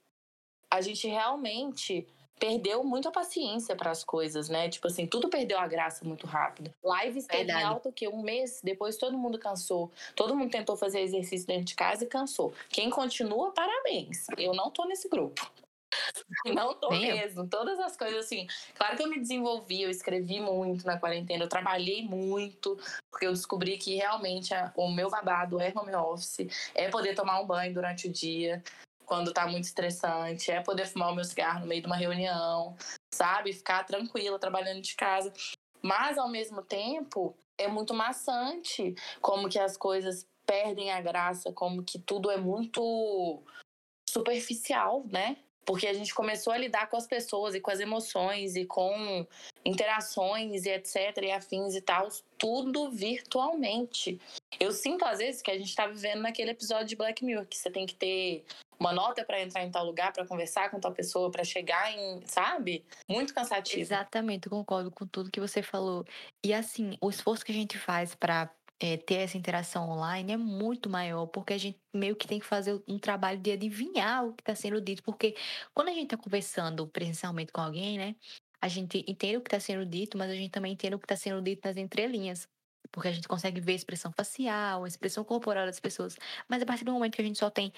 a 0.71 0.81
gente 0.81 1.07
realmente 1.09 2.07
perdeu 2.39 2.85
muito 2.85 3.09
a 3.09 3.11
paciência 3.13 3.75
para 3.75 3.91
as 3.91 4.05
coisas, 4.05 4.49
né? 4.49 4.69
Tipo 4.69 4.87
assim, 4.87 5.07
tudo 5.07 5.29
perdeu 5.29 5.59
a 5.59 5.67
graça 5.67 6.05
muito 6.05 6.27
rápido. 6.27 6.73
Live 6.83 7.19
esteve 7.19 7.51
em 7.51 7.63
alta 7.63 7.91
que 7.93 8.09
um 8.09 8.23
mês, 8.23 8.61
depois 8.63 8.97
todo 8.97 9.19
mundo 9.19 9.39
cansou. 9.39 9.91
Todo 10.15 10.37
mundo 10.37 10.51
tentou 10.51 10.77
fazer 10.77 11.01
exercício 11.01 11.47
dentro 11.47 11.65
de 11.65 11.75
casa 11.75 12.05
e 12.05 12.07
cansou. 12.07 12.53
Quem 12.69 12.91
continua, 12.91 13.53
parabéns. 13.53 14.27
Eu 14.37 14.55
não 14.55 14.71
tô 14.71 14.85
nesse 14.85 15.09
grupo. 15.09 15.51
Não 16.47 16.75
tô 16.75 16.91
mesmo. 16.91 17.49
Todas 17.49 17.79
as 17.81 17.97
coisas 17.97 18.25
assim. 18.25 18.47
Claro 18.75 18.97
que 18.97 19.03
eu 19.03 19.09
me 19.09 19.19
desenvolvi, 19.19 19.83
eu 19.83 19.91
escrevi 19.91 20.41
muito 20.41 20.87
na 20.87 20.99
quarentena, 20.99 21.45
eu 21.45 21.49
trabalhei 21.49 22.03
muito, 22.03 22.79
porque 23.11 23.27
eu 23.27 23.33
descobri 23.33 23.79
que 23.79 23.97
realmente 23.97 24.55
a, 24.55 24.73
o 24.77 24.91
meu 24.91 25.11
babado 25.11 25.61
é 25.61 25.73
home 25.75 25.95
office, 25.95 26.47
é 26.75 26.89
poder 26.89 27.15
tomar 27.15 27.41
um 27.41 27.47
banho 27.47 27.75
durante 27.75 28.09
o 28.09 28.13
dia, 28.13 28.63
quando 29.05 29.33
tá 29.33 29.47
muito 29.47 29.65
estressante, 29.65 30.51
é 30.51 30.61
poder 30.61 30.87
fumar 30.87 31.11
o 31.11 31.15
meu 31.15 31.25
cigarro 31.25 31.61
no 31.61 31.67
meio 31.67 31.81
de 31.81 31.87
uma 31.87 31.97
reunião, 31.97 32.77
sabe? 33.13 33.53
Ficar 33.53 33.85
tranquila 33.85 34.39
trabalhando 34.39 34.83
de 34.83 34.95
casa. 34.95 35.33
Mas 35.83 36.19
ao 36.19 36.29
mesmo 36.29 36.63
tempo, 36.63 37.35
é 37.57 37.67
muito 37.67 37.95
maçante 37.95 38.95
como 39.21 39.49
que 39.49 39.59
as 39.59 39.77
coisas 39.77 40.27
perdem 40.47 40.91
a 40.91 41.01
graça, 41.01 41.53
como 41.53 41.83
que 41.83 41.99
tudo 41.99 42.31
é 42.31 42.37
muito 42.37 43.43
superficial, 44.09 45.05
né? 45.11 45.37
Porque 45.69 45.87
a 45.87 45.93
gente 45.93 46.15
começou 46.15 46.51
a 46.51 46.57
lidar 46.57 46.89
com 46.89 46.97
as 46.97 47.07
pessoas 47.07 47.55
e 47.55 47.61
com 47.61 47.71
as 47.71 47.79
emoções 47.79 48.57
e 48.57 48.65
com 48.65 49.27
interações 49.63 50.65
e 50.65 50.71
etc 50.71 51.15
e 51.23 51.31
afins 51.31 51.75
e 51.75 51.83
tal, 51.83 52.09
tudo 52.39 52.91
virtualmente. 52.91 54.19
Eu 54.59 54.73
sinto 54.73 55.05
às 55.05 55.19
vezes 55.19 55.43
que 55.43 55.51
a 55.51 55.59
gente 55.59 55.69
está 55.69 55.87
vivendo 55.87 56.23
naquele 56.23 56.53
episódio 56.53 56.87
de 56.87 56.97
Black 56.97 57.23
Mirror 57.23 57.45
que 57.45 57.55
você 57.55 57.71
tem 57.71 57.85
que 57.85 57.95
ter 57.95 58.47
uma 58.81 58.95
nota 58.95 59.23
para 59.27 59.43
entrar 59.43 59.63
em 59.63 59.71
tal 59.71 59.85
lugar, 59.85 60.11
para 60.11 60.25
conversar 60.25 60.71
com 60.71 60.81
tal 60.81 60.93
pessoa, 60.93 61.31
para 61.31 61.45
chegar 61.45 61.93
em, 61.93 62.23
sabe? 62.25 62.83
Muito 63.07 63.35
cansativo. 63.35 63.79
Exatamente, 63.79 64.47
eu 64.47 64.51
concordo 64.51 64.91
com 64.91 65.07
tudo 65.07 65.31
que 65.31 65.41
você 65.41 65.61
falou. 65.61 66.03
E 66.43 66.55
assim, 66.55 66.97
o 66.99 67.11
esforço 67.11 67.45
que 67.45 67.53
a 67.53 67.55
gente 67.55 67.77
faz 67.77 68.15
para 68.15 68.49
é, 68.81 68.97
ter 68.97 69.17
essa 69.17 69.37
interação 69.37 69.89
online 69.91 70.33
é 70.33 70.37
muito 70.37 70.89
maior, 70.89 71.27
porque 71.27 71.53
a 71.53 71.59
gente 71.59 71.81
meio 71.93 72.15
que 72.15 72.29
tem 72.29 72.39
que 72.39 72.47
fazer 72.47 72.81
um 72.87 72.99
trabalho 72.99 73.41
de 73.41 73.51
adivinhar 73.51 74.27
o 74.27 74.33
que 74.35 74.43
está 74.43 74.55
sendo 74.55 74.81
dito, 74.81 75.03
porque 75.03 75.37
quando 75.75 75.89
a 75.89 75.93
gente 75.93 76.05
está 76.05 76.17
conversando 76.17 76.87
presencialmente 76.87 77.53
com 77.53 77.61
alguém, 77.61 77.99
né, 77.99 78.17
a 78.61 78.69
gente 78.69 79.05
entende 79.09 79.37
o 79.37 79.41
que 79.41 79.49
está 79.49 79.61
sendo 79.61 79.85
dito, 79.85 80.17
mas 80.17 80.31
a 80.31 80.35
gente 80.35 80.51
também 80.51 80.73
entende 80.73 80.95
o 80.95 80.99
que 80.99 81.05
está 81.05 81.17
sendo 81.17 81.43
dito 81.43 81.67
nas 81.67 81.77
entrelinhas, 81.77 82.49
porque 82.93 83.09
a 83.09 83.13
gente 83.13 83.29
consegue 83.29 83.61
ver 83.61 83.73
a 83.73 83.77
expressão 83.77 84.13
facial, 84.13 84.85
a 84.85 84.89
expressão 84.89 85.25
corporal 85.25 85.67
das 85.67 85.81
pessoas, 85.81 86.17
mas 86.49 86.63
a 86.63 86.67
partir 86.67 86.85
do 86.85 86.93
momento 86.93 87.15
que 87.15 87.23
a 87.23 87.25
gente 87.25 87.39
só 87.39 87.51
tem 87.51 87.73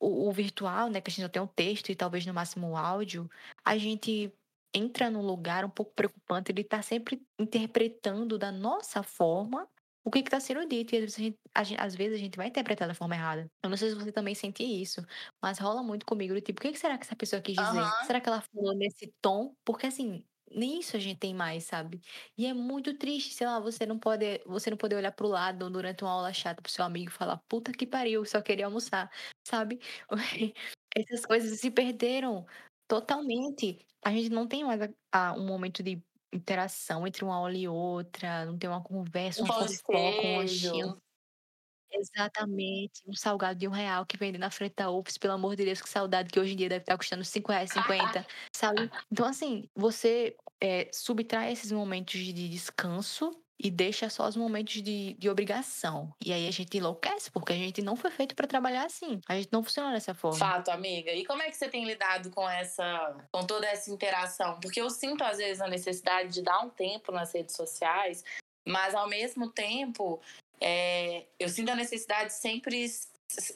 o, 0.00 0.28
o 0.28 0.32
virtual, 0.32 0.88
né, 0.90 1.00
que 1.00 1.10
a 1.10 1.12
gente 1.12 1.22
só 1.22 1.28
tem 1.28 1.42
o 1.42 1.46
texto 1.46 1.90
e 1.90 1.96
talvez 1.96 2.26
no 2.26 2.34
máximo 2.34 2.70
o 2.70 2.76
áudio, 2.76 3.30
a 3.64 3.78
gente 3.78 4.32
entra 4.74 5.10
num 5.10 5.22
lugar 5.22 5.64
um 5.64 5.70
pouco 5.70 5.92
preocupante 5.94 6.52
de 6.52 6.62
estar 6.62 6.78
tá 6.78 6.82
sempre 6.82 7.22
interpretando 7.38 8.38
da 8.38 8.52
nossa 8.52 9.02
forma 9.02 9.68
o 10.04 10.10
que 10.10 10.20
está 10.20 10.40
sendo 10.40 10.66
dito. 10.66 10.94
E 10.94 10.98
às 10.98 11.02
vezes 11.02 11.18
a, 11.18 11.22
gente, 11.22 11.38
a 11.54 11.64
gente, 11.64 11.80
às 11.80 11.94
vezes 11.94 12.14
a 12.16 12.18
gente 12.18 12.36
vai 12.36 12.48
interpretar 12.48 12.88
da 12.88 12.94
forma 12.94 13.14
errada. 13.14 13.50
Eu 13.62 13.70
não 13.70 13.76
sei 13.76 13.90
se 13.90 13.94
você 13.94 14.12
também 14.12 14.34
sente 14.34 14.62
isso, 14.62 15.04
mas 15.42 15.58
rola 15.58 15.82
muito 15.82 16.06
comigo 16.06 16.34
do 16.34 16.40
tipo, 16.40 16.60
o 16.60 16.62
que 16.62 16.78
será 16.78 16.98
que 16.98 17.04
essa 17.04 17.16
pessoa 17.16 17.42
quis 17.42 17.56
dizer? 17.56 17.80
Uhum. 17.80 18.06
Será 18.06 18.20
que 18.20 18.28
ela 18.28 18.40
falou 18.40 18.74
nesse 18.74 19.12
tom? 19.20 19.54
Porque 19.64 19.86
assim, 19.86 20.24
nem 20.50 20.80
isso 20.80 20.96
a 20.96 21.00
gente 21.00 21.18
tem 21.18 21.34
mais, 21.34 21.64
sabe? 21.64 22.00
E 22.36 22.46
é 22.46 22.52
muito 22.52 22.94
triste, 22.94 23.34
sei 23.34 23.46
lá, 23.46 23.60
você 23.60 23.86
não 23.86 23.98
pode, 23.98 24.40
você 24.46 24.70
não 24.70 24.76
poder 24.76 24.96
olhar 24.96 25.12
pro 25.12 25.28
lado 25.28 25.70
durante 25.70 26.02
uma 26.02 26.10
aula 26.12 26.32
chata 26.32 26.60
pro 26.62 26.72
seu 26.72 26.84
amigo 26.84 27.10
e 27.10 27.12
falar, 27.12 27.40
puta 27.48 27.72
que 27.72 27.86
pariu, 27.86 28.24
só 28.24 28.42
queria 28.42 28.66
almoçar, 28.66 29.10
sabe? 29.46 29.80
Essas 30.96 31.24
coisas 31.24 31.60
se 31.60 31.70
perderam 31.70 32.46
totalmente. 32.88 33.78
A 34.04 34.10
gente 34.10 34.30
não 34.30 34.46
tem 34.48 34.64
mais 34.64 34.80
a, 34.82 34.88
a, 35.12 35.32
um 35.34 35.46
momento 35.46 35.82
de 35.82 36.02
interação 36.32 37.06
entre 37.06 37.24
uma 37.24 37.34
aula 37.36 37.54
e 37.56 37.68
outra, 37.68 38.44
não 38.46 38.58
tem 38.58 38.68
uma 38.70 38.82
conversa, 38.82 39.44
um, 39.44 39.52
fofoca, 39.52 40.26
um 40.26 40.36
lanchinho. 40.36 41.00
Exatamente, 41.92 43.02
um 43.06 43.12
salgado 43.14 43.58
de 43.58 43.66
um 43.66 43.72
real 43.72 44.06
que 44.06 44.16
vende 44.16 44.38
na 44.38 44.50
frente 44.50 44.74
da 44.76 44.90
UFS, 44.92 45.18
pelo 45.18 45.34
amor 45.34 45.56
de 45.56 45.64
Deus, 45.64 45.82
que 45.82 45.88
saudade, 45.88 46.30
que 46.30 46.38
hoje 46.38 46.52
em 46.52 46.56
dia 46.56 46.68
deve 46.68 46.82
estar 46.84 46.96
custando 46.96 47.22
R$ 47.24 47.28
5,50, 47.28 48.24
sabe. 48.54 48.90
Então 49.10 49.26
assim, 49.26 49.68
você, 49.74 50.36
eh, 50.62 50.88
subtrai 50.92 51.52
esses 51.52 51.72
momentos 51.72 52.20
de 52.20 52.48
descanso 52.48 53.32
e 53.62 53.70
deixa 53.70 54.08
só 54.08 54.26
os 54.26 54.36
momentos 54.36 54.82
de 54.82 55.14
de 55.14 55.28
obrigação. 55.28 56.12
E 56.24 56.32
aí 56.32 56.48
a 56.48 56.50
gente 56.50 56.76
enlouquece, 56.78 57.30
porque 57.30 57.52
a 57.52 57.56
gente 57.56 57.82
não 57.82 57.94
foi 57.94 58.10
feito 58.10 58.34
para 58.34 58.46
trabalhar 58.46 58.84
assim, 58.84 59.20
a 59.28 59.34
gente 59.34 59.50
não 59.52 59.62
funciona 59.62 59.92
dessa 59.92 60.14
forma. 60.14 60.38
Fato, 60.38 60.70
amiga. 60.70 61.12
E 61.12 61.24
como 61.26 61.42
é 61.42 61.50
que 61.50 61.56
você 61.56 61.68
tem 61.68 61.84
lidado 61.84 62.30
com 62.30 62.48
essa 62.48 63.16
com 63.30 63.46
toda 63.46 63.66
essa 63.66 63.90
interação? 63.90 64.58
Porque 64.60 64.80
eu 64.80 64.88
sinto 64.88 65.22
às 65.22 65.38
vezes 65.38 65.60
a 65.60 65.68
necessidade 65.68 66.32
de 66.32 66.42
dar 66.42 66.60
um 66.60 66.70
tempo 66.70 67.12
nas 67.12 67.32
redes 67.34 67.54
sociais, 67.54 68.24
mas 68.66 68.94
ao 68.94 69.08
mesmo 69.08 69.50
tempo, 69.50 70.20
eh, 70.60 71.26
eu 71.38 71.48
sinto 71.48 71.70
a 71.70 71.74
necessidade 71.74 72.30
de 72.30 72.36
sempre 72.36 72.84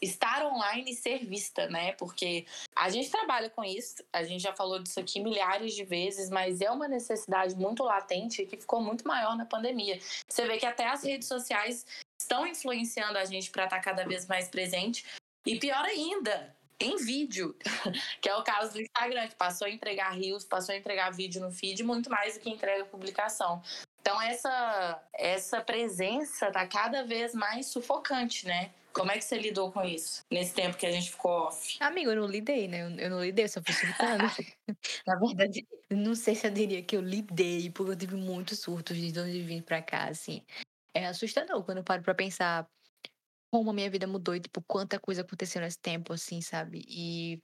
estar 0.00 0.44
online 0.46 0.90
e 0.90 0.94
ser 0.94 1.24
vista, 1.24 1.66
né? 1.68 1.92
Porque 1.92 2.46
a 2.76 2.88
gente 2.88 3.10
trabalha 3.10 3.50
com 3.50 3.64
isso, 3.64 4.04
a 4.12 4.22
gente 4.22 4.42
já 4.42 4.52
falou 4.52 4.78
disso 4.78 5.00
aqui 5.00 5.20
milhares 5.20 5.74
de 5.74 5.84
vezes, 5.84 6.30
mas 6.30 6.60
é 6.60 6.70
uma 6.70 6.88
necessidade 6.88 7.54
muito 7.54 7.82
latente 7.82 8.44
que 8.46 8.56
ficou 8.56 8.80
muito 8.80 9.06
maior 9.06 9.36
na 9.36 9.44
pandemia. 9.44 9.98
Você 10.28 10.46
vê 10.46 10.58
que 10.58 10.66
até 10.66 10.86
as 10.86 11.04
redes 11.04 11.28
sociais 11.28 11.86
estão 12.18 12.46
influenciando 12.46 13.18
a 13.18 13.24
gente 13.24 13.50
para 13.50 13.64
estar 13.64 13.80
cada 13.80 14.04
vez 14.04 14.26
mais 14.26 14.48
presente. 14.48 15.04
E 15.46 15.58
pior 15.58 15.84
ainda, 15.84 16.54
em 16.80 16.96
vídeo, 16.96 17.54
que 18.20 18.28
é 18.28 18.36
o 18.36 18.42
caso 18.42 18.72
do 18.72 18.80
Instagram, 18.80 19.28
que 19.28 19.34
passou 19.34 19.66
a 19.66 19.70
entregar 19.70 20.10
rios, 20.10 20.44
passou 20.44 20.74
a 20.74 20.78
entregar 20.78 21.10
vídeo 21.10 21.40
no 21.40 21.50
feed 21.50 21.82
muito 21.82 22.10
mais 22.10 22.34
do 22.34 22.40
que 22.40 22.50
entrega 22.50 22.84
publicação. 22.84 23.62
Então 24.00 24.20
essa 24.20 25.02
essa 25.14 25.60
presença 25.62 26.50
tá 26.50 26.66
cada 26.66 27.04
vez 27.04 27.34
mais 27.34 27.66
sufocante, 27.66 28.46
né? 28.46 28.70
Como 28.94 29.10
é 29.10 29.18
que 29.18 29.24
você 29.24 29.36
lidou 29.36 29.72
com 29.72 29.82
isso 29.82 30.22
nesse 30.30 30.54
tempo 30.54 30.76
que 30.76 30.86
a 30.86 30.92
gente 30.92 31.10
ficou 31.10 31.32
off? 31.32 31.76
Amigo, 31.80 32.10
eu 32.10 32.16
não 32.16 32.28
lidei, 32.28 32.68
né? 32.68 32.82
Eu, 32.98 33.10
não 33.10 33.22
lidei, 33.22 33.44
eu 33.44 33.48
só 33.48 33.60
fui 33.60 33.74
surtando. 33.74 34.24
Na 35.06 35.16
verdade, 35.16 35.66
não 35.90 36.14
sei 36.14 36.34
se 36.34 36.46
eu 36.46 36.50
diria 36.50 36.82
que 36.82 36.96
eu 36.96 37.00
lidei, 37.00 37.70
porque 37.70 37.90
eu 37.92 37.96
tive 37.96 38.16
muitos 38.16 38.60
surtos 38.60 38.96
de 38.96 39.12
2020 39.12 39.64
pra 39.64 39.82
cá, 39.82 40.08
assim. 40.08 40.42
É 40.94 41.06
assustador 41.06 41.64
quando 41.64 41.78
eu 41.78 41.84
paro 41.84 42.02
pra 42.02 42.14
pensar 42.14 42.68
como 43.52 43.70
a 43.70 43.74
minha 43.74 43.90
vida 43.90 44.06
mudou 44.06 44.34
e, 44.34 44.40
tipo, 44.40 44.62
quanta 44.66 44.98
coisa 44.98 45.22
aconteceu 45.22 45.60
nesse 45.60 45.78
tempo, 45.78 46.12
assim, 46.12 46.40
sabe? 46.40 46.84
E 46.88 47.40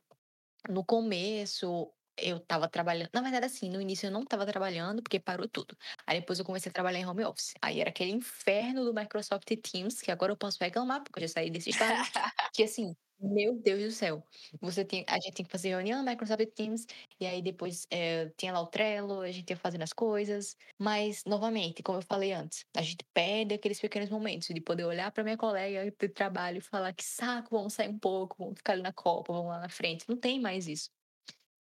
no 0.68 0.84
começo, 0.84 1.92
eu 2.20 2.38
estava 2.38 2.68
trabalhando. 2.68 3.10
Na 3.12 3.20
verdade, 3.22 3.46
assim, 3.46 3.70
no 3.70 3.80
início 3.80 4.06
eu 4.06 4.10
não 4.10 4.22
estava 4.22 4.46
trabalhando, 4.46 5.02
porque 5.02 5.20
parou 5.20 5.48
tudo. 5.48 5.76
Aí 6.06 6.20
depois 6.20 6.38
eu 6.38 6.44
comecei 6.44 6.70
a 6.70 6.72
trabalhar 6.72 6.98
em 6.98 7.06
home 7.06 7.24
office. 7.24 7.54
Aí 7.62 7.80
era 7.80 7.90
aquele 7.90 8.10
inferno 8.12 8.84
do 8.84 8.94
Microsoft 8.94 9.46
Teams, 9.62 10.00
que 10.00 10.10
agora 10.10 10.32
eu 10.32 10.36
posso 10.36 10.58
reclamar, 10.60 11.02
porque 11.02 11.18
eu 11.18 11.28
já 11.28 11.34
saí 11.34 11.50
desse 11.50 11.70
estado. 11.70 11.94
que 12.54 12.62
assim, 12.62 12.94
meu 13.20 13.54
Deus 13.60 13.82
do 13.82 13.90
céu. 13.90 14.24
Você 14.60 14.84
tem, 14.84 15.04
a 15.08 15.14
gente 15.20 15.34
tem 15.34 15.44
que 15.44 15.52
fazer 15.52 15.68
reunião 15.70 16.02
no 16.02 16.10
Microsoft 16.10 16.46
Teams, 16.54 16.86
e 17.20 17.26
aí 17.26 17.42
depois 17.42 17.86
é, 17.90 18.30
tinha 18.36 18.52
lá 18.52 18.60
o 18.60 18.66
Trello, 18.66 19.20
a 19.20 19.30
gente 19.30 19.50
ia 19.50 19.56
fazendo 19.56 19.82
as 19.82 19.92
coisas. 19.92 20.56
Mas, 20.78 21.22
novamente, 21.26 21.82
como 21.82 21.98
eu 21.98 22.02
falei 22.02 22.32
antes, 22.32 22.64
a 22.76 22.82
gente 22.82 23.04
perde 23.12 23.54
aqueles 23.54 23.80
pequenos 23.80 24.08
momentos 24.08 24.48
de 24.48 24.60
poder 24.60 24.84
olhar 24.84 25.10
para 25.12 25.22
minha 25.24 25.36
colega 25.36 25.90
de 25.90 26.08
trabalho 26.08 26.58
e 26.58 26.60
falar 26.60 26.92
que 26.94 27.04
saco, 27.04 27.48
vamos 27.50 27.74
sair 27.74 27.88
um 27.88 27.98
pouco, 27.98 28.36
vamos 28.38 28.54
ficar 28.58 28.72
ali 28.72 28.82
na 28.82 28.92
copa, 28.92 29.32
vamos 29.32 29.48
lá 29.50 29.60
na 29.60 29.68
frente. 29.68 30.04
Não 30.08 30.16
tem 30.16 30.40
mais 30.40 30.66
isso. 30.66 30.90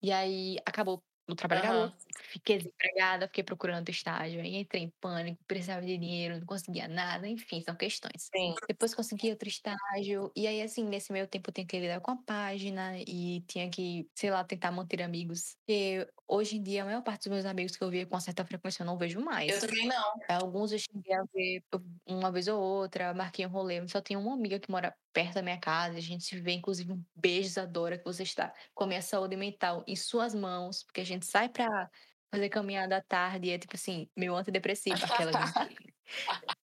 E 0.02 0.12
aí 0.12 0.56
acabou, 0.66 1.04
o 1.30 1.34
trabalho 1.34 1.60
Aham. 1.60 1.62
acabou, 1.62 1.94
fiquei 2.18 2.56
desempregada, 2.58 3.26
fiquei 3.26 3.44
procurando 3.44 3.88
estágio, 3.90 4.40
aí 4.40 4.56
entrei 4.56 4.82
em 4.84 4.90
pânico, 5.00 5.44
precisava 5.46 5.84
de 5.84 5.98
dinheiro, 5.98 6.38
não 6.38 6.46
conseguia 6.46 6.88
nada, 6.88 7.28
enfim, 7.28 7.60
são 7.62 7.76
questões. 7.76 8.32
Sim. 8.34 8.54
Depois 8.68 8.94
consegui 8.94 9.30
outro 9.30 9.48
estágio, 9.48 10.32
e 10.36 10.46
aí, 10.46 10.62
assim, 10.62 10.84
nesse 10.84 11.12
meio 11.12 11.26
tempo 11.28 11.50
eu 11.50 11.54
tinha 11.54 11.66
que 11.66 11.78
lidar 11.78 12.00
com 12.00 12.12
a 12.12 12.22
página 12.24 12.98
e 12.98 13.42
tinha 13.46 13.68
que, 13.70 14.08
sei 14.14 14.30
lá, 14.30 14.42
tentar 14.44 14.72
manter 14.72 15.02
amigos. 15.02 15.56
Porque 15.66 16.08
hoje 16.30 16.56
em 16.56 16.62
dia, 16.62 16.82
a 16.82 16.84
maior 16.86 17.02
parte 17.02 17.28
dos 17.28 17.32
meus 17.32 17.44
amigos 17.44 17.76
que 17.76 17.82
eu 17.82 17.90
via 17.90 18.06
com 18.06 18.18
certa 18.20 18.44
frequência 18.44 18.82
eu 18.82 18.86
não 18.86 18.96
vejo 18.96 19.20
mais. 19.20 19.50
Eu 19.50 19.68
também 19.68 19.86
não. 19.86 20.14
Alguns 20.28 20.70
eu 20.70 20.78
cheguei 20.78 21.12
a 21.12 21.24
ver 21.34 21.64
uma 22.06 22.30
vez 22.30 22.46
ou 22.46 22.60
outra, 22.60 23.12
marquei 23.12 23.44
um 23.44 23.50
rolê, 23.50 23.86
só 23.88 24.00
tenho 24.00 24.20
uma 24.20 24.34
amiga 24.34 24.60
que 24.60 24.70
mora 24.70 24.96
perto 25.12 25.34
da 25.34 25.42
minha 25.42 25.58
casa, 25.58 25.98
a 25.98 26.00
gente 26.00 26.24
se 26.24 26.40
vê, 26.40 26.52
inclusive, 26.52 26.92
um 26.92 27.04
beijo, 27.14 27.48
Isadora, 27.48 27.98
que 27.98 28.04
você 28.04 28.22
está 28.22 28.54
com 28.72 28.84
a 28.84 28.86
minha 28.86 29.02
saúde 29.02 29.36
mental 29.36 29.84
em 29.86 29.96
suas 29.96 30.34
mãos, 30.34 30.84
porque 30.84 31.00
a 31.00 31.06
gente 31.06 31.26
sai 31.26 31.48
pra 31.48 31.90
fazer 32.32 32.48
caminhada 32.48 32.96
à 32.96 33.02
tarde 33.02 33.48
e 33.48 33.50
é 33.50 33.58
tipo 33.58 33.74
assim, 33.74 34.08
meu 34.16 34.36
antidepressivo, 34.36 34.96
aquela 35.04 35.32
gente. 35.32 35.89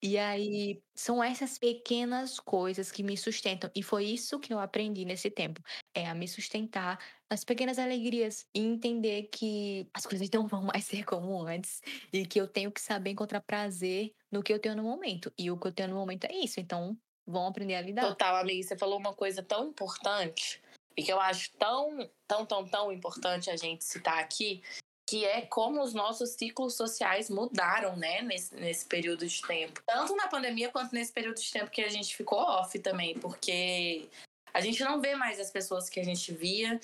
E 0.02 0.18
aí, 0.18 0.82
são 0.96 1.24
essas 1.24 1.58
pequenas 1.58 2.40
coisas 2.40 2.92
que 2.92 3.04
me 3.04 3.18
sustentam. 3.18 3.70
E 3.76 3.82
foi 3.82 4.06
isso 4.06 4.40
que 4.40 4.54
eu 4.54 4.60
aprendi 4.60 5.06
nesse 5.06 5.30
tempo. 5.30 5.62
É 5.96 6.08
a 6.08 6.16
me 6.16 6.28
sustentar 6.28 7.00
nas 7.30 7.44
pequenas 7.44 7.80
alegrias 7.80 8.46
e 8.54 8.62
entender 8.62 9.30
que 9.32 9.88
as 9.94 10.06
coisas 10.06 10.30
não 10.30 10.48
vão 10.48 10.64
mais 10.64 10.86
ser 10.86 11.04
como 11.04 11.42
antes 11.42 11.82
e 12.14 12.26
que 12.26 12.40
eu 12.40 12.48
tenho 12.48 12.72
que 12.72 12.82
saber 12.82 13.12
encontrar 13.12 13.42
prazer 13.42 14.14
no 14.32 14.44
que 14.44 14.54
eu 14.54 14.60
tenho 14.60 14.76
no 14.76 14.84
momento. 14.84 15.32
E 15.38 15.50
o 15.52 15.58
que 15.58 15.68
eu 15.68 15.72
tenho 15.72 15.90
no 15.90 15.96
momento 15.96 16.26
é 16.26 16.34
isso. 16.34 16.60
Então, 16.60 16.98
vão 17.26 17.48
aprender 17.48 17.76
a 17.76 17.82
lidar. 17.82 18.08
Total, 18.08 18.38
amiga. 18.38 18.64
Você 18.64 18.78
falou 18.78 18.98
uma 18.98 19.14
coisa 19.14 19.44
tão 19.44 19.68
importante 19.68 20.62
e 20.96 21.04
que 21.04 21.12
eu 21.12 21.20
acho 21.20 21.52
tão, 21.58 22.10
tão, 22.28 22.46
tão, 22.46 22.66
tão 22.66 22.92
importante 22.92 23.52
a 23.52 23.56
gente 23.56 23.86
citar 23.86 24.18
aqui, 24.18 24.64
que 25.08 25.26
é 25.26 25.42
como 25.42 25.82
os 25.82 25.94
nossos 25.94 26.32
ciclos 26.32 26.76
sociais 26.76 27.30
mudaram, 27.30 27.96
né, 27.96 28.22
nesse, 28.22 28.54
nesse 28.56 28.86
período 28.86 29.26
de 29.26 29.42
tempo. 29.42 29.82
Tanto 29.86 30.16
na 30.16 30.28
pandemia 30.28 30.70
quanto 30.70 30.94
nesse 30.94 31.14
período 31.14 31.40
de 31.40 31.50
tempo 31.50 31.72
que 31.72 31.82
a 31.82 31.90
gente 31.90 32.16
ficou 32.16 32.40
off 32.40 32.78
também, 32.80 33.18
porque 33.18 34.10
a 34.54 34.60
gente 34.60 34.84
não 34.84 35.00
vê 35.00 35.16
mais 35.16 35.40
as 35.40 35.50
pessoas 35.50 35.90
que 35.90 36.00
a 36.00 36.04
gente 36.04 36.34
via 36.34 36.80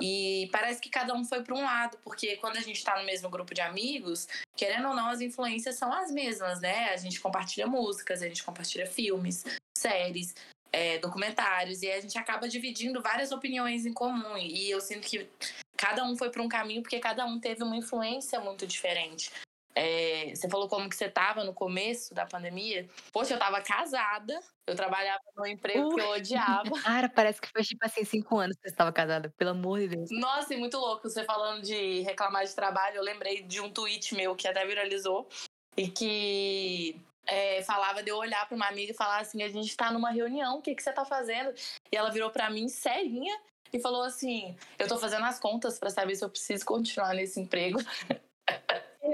e 0.00 0.48
parece 0.52 0.80
que 0.80 0.88
cada 0.88 1.14
um 1.14 1.24
foi 1.24 1.42
para 1.42 1.54
um 1.54 1.62
lado, 1.62 1.98
porque 2.02 2.36
quando 2.36 2.56
a 2.56 2.60
gente 2.60 2.76
está 2.76 2.98
no 2.98 3.04
mesmo 3.04 3.28
grupo 3.28 3.54
de 3.54 3.60
amigos, 3.60 4.26
querendo 4.56 4.88
ou 4.88 4.94
não, 4.94 5.08
as 5.08 5.20
influências 5.20 5.76
são 5.76 5.92
as 5.92 6.10
mesmas, 6.10 6.60
né? 6.60 6.90
A 6.90 6.96
gente 6.96 7.20
compartilha 7.20 7.66
músicas, 7.66 8.22
a 8.22 8.28
gente 8.28 8.42
compartilha 8.42 8.86
filmes, 8.86 9.44
séries, 9.76 10.34
é, 10.72 10.98
documentários, 10.98 11.82
e 11.82 11.90
a 11.90 12.00
gente 12.00 12.18
acaba 12.18 12.48
dividindo 12.48 13.02
várias 13.02 13.32
opiniões 13.32 13.86
em 13.86 13.92
comum. 13.92 14.36
E 14.36 14.70
eu 14.70 14.80
sinto 14.80 15.06
que 15.06 15.28
cada 15.76 16.04
um 16.04 16.16
foi 16.16 16.30
para 16.30 16.42
um 16.42 16.48
caminho 16.48 16.82
porque 16.82 16.98
cada 16.98 17.24
um 17.24 17.38
teve 17.38 17.62
uma 17.62 17.76
influência 17.76 18.40
muito 18.40 18.66
diferente. 18.66 19.30
É, 19.78 20.34
você 20.34 20.48
falou 20.48 20.68
como 20.68 20.88
que 20.88 20.96
você 20.96 21.04
estava 21.04 21.44
no 21.44 21.52
começo 21.52 22.14
da 22.14 22.24
pandemia. 22.24 22.88
Poxa, 23.12 23.34
eu 23.34 23.36
estava 23.36 23.60
casada, 23.60 24.40
eu 24.66 24.74
trabalhava 24.74 25.20
num 25.36 25.44
emprego 25.44 25.94
que 25.94 26.00
eu 26.00 26.08
odiava. 26.12 26.70
Cara, 26.82 27.10
parece 27.10 27.42
que 27.42 27.48
foi 27.48 27.62
tipo 27.62 27.84
assim, 27.84 28.02
cinco 28.02 28.38
anos 28.38 28.56
que 28.56 28.62
você 28.62 28.70
estava 28.70 28.90
casada, 28.90 29.30
pelo 29.36 29.50
amor 29.50 29.80
de 29.80 29.88
Deus. 29.88 30.08
Nossa, 30.12 30.54
e 30.54 30.56
muito 30.56 30.78
louco. 30.78 31.10
Você 31.10 31.24
falando 31.24 31.62
de 31.62 32.00
reclamar 32.00 32.46
de 32.46 32.54
trabalho, 32.54 32.96
eu 32.96 33.02
lembrei 33.02 33.42
de 33.42 33.60
um 33.60 33.70
tweet 33.70 34.14
meu 34.14 34.34
que 34.34 34.48
até 34.48 34.64
viralizou 34.64 35.28
e 35.76 35.88
que 35.88 36.98
é, 37.26 37.62
falava 37.62 38.02
de 38.02 38.10
eu 38.10 38.16
olhar 38.16 38.48
para 38.48 38.56
uma 38.56 38.68
amiga 38.68 38.92
e 38.92 38.96
falar 38.96 39.18
assim: 39.18 39.42
a 39.42 39.48
gente 39.48 39.68
está 39.68 39.92
numa 39.92 40.10
reunião, 40.10 40.56
o 40.56 40.62
que, 40.62 40.74
que 40.74 40.82
você 40.82 40.88
está 40.88 41.04
fazendo? 41.04 41.52
E 41.92 41.96
ela 41.96 42.10
virou 42.10 42.30
para 42.30 42.48
mim, 42.48 42.66
serinha, 42.66 43.38
e 43.72 43.80
falou 43.80 44.02
assim: 44.02 44.56
eu 44.78 44.84
estou 44.84 44.98
fazendo 44.98 45.24
as 45.24 45.38
contas 45.38 45.78
para 45.78 45.90
saber 45.90 46.14
se 46.16 46.24
eu 46.24 46.30
preciso 46.30 46.64
continuar 46.64 47.14
nesse 47.14 47.40
emprego. 47.40 47.78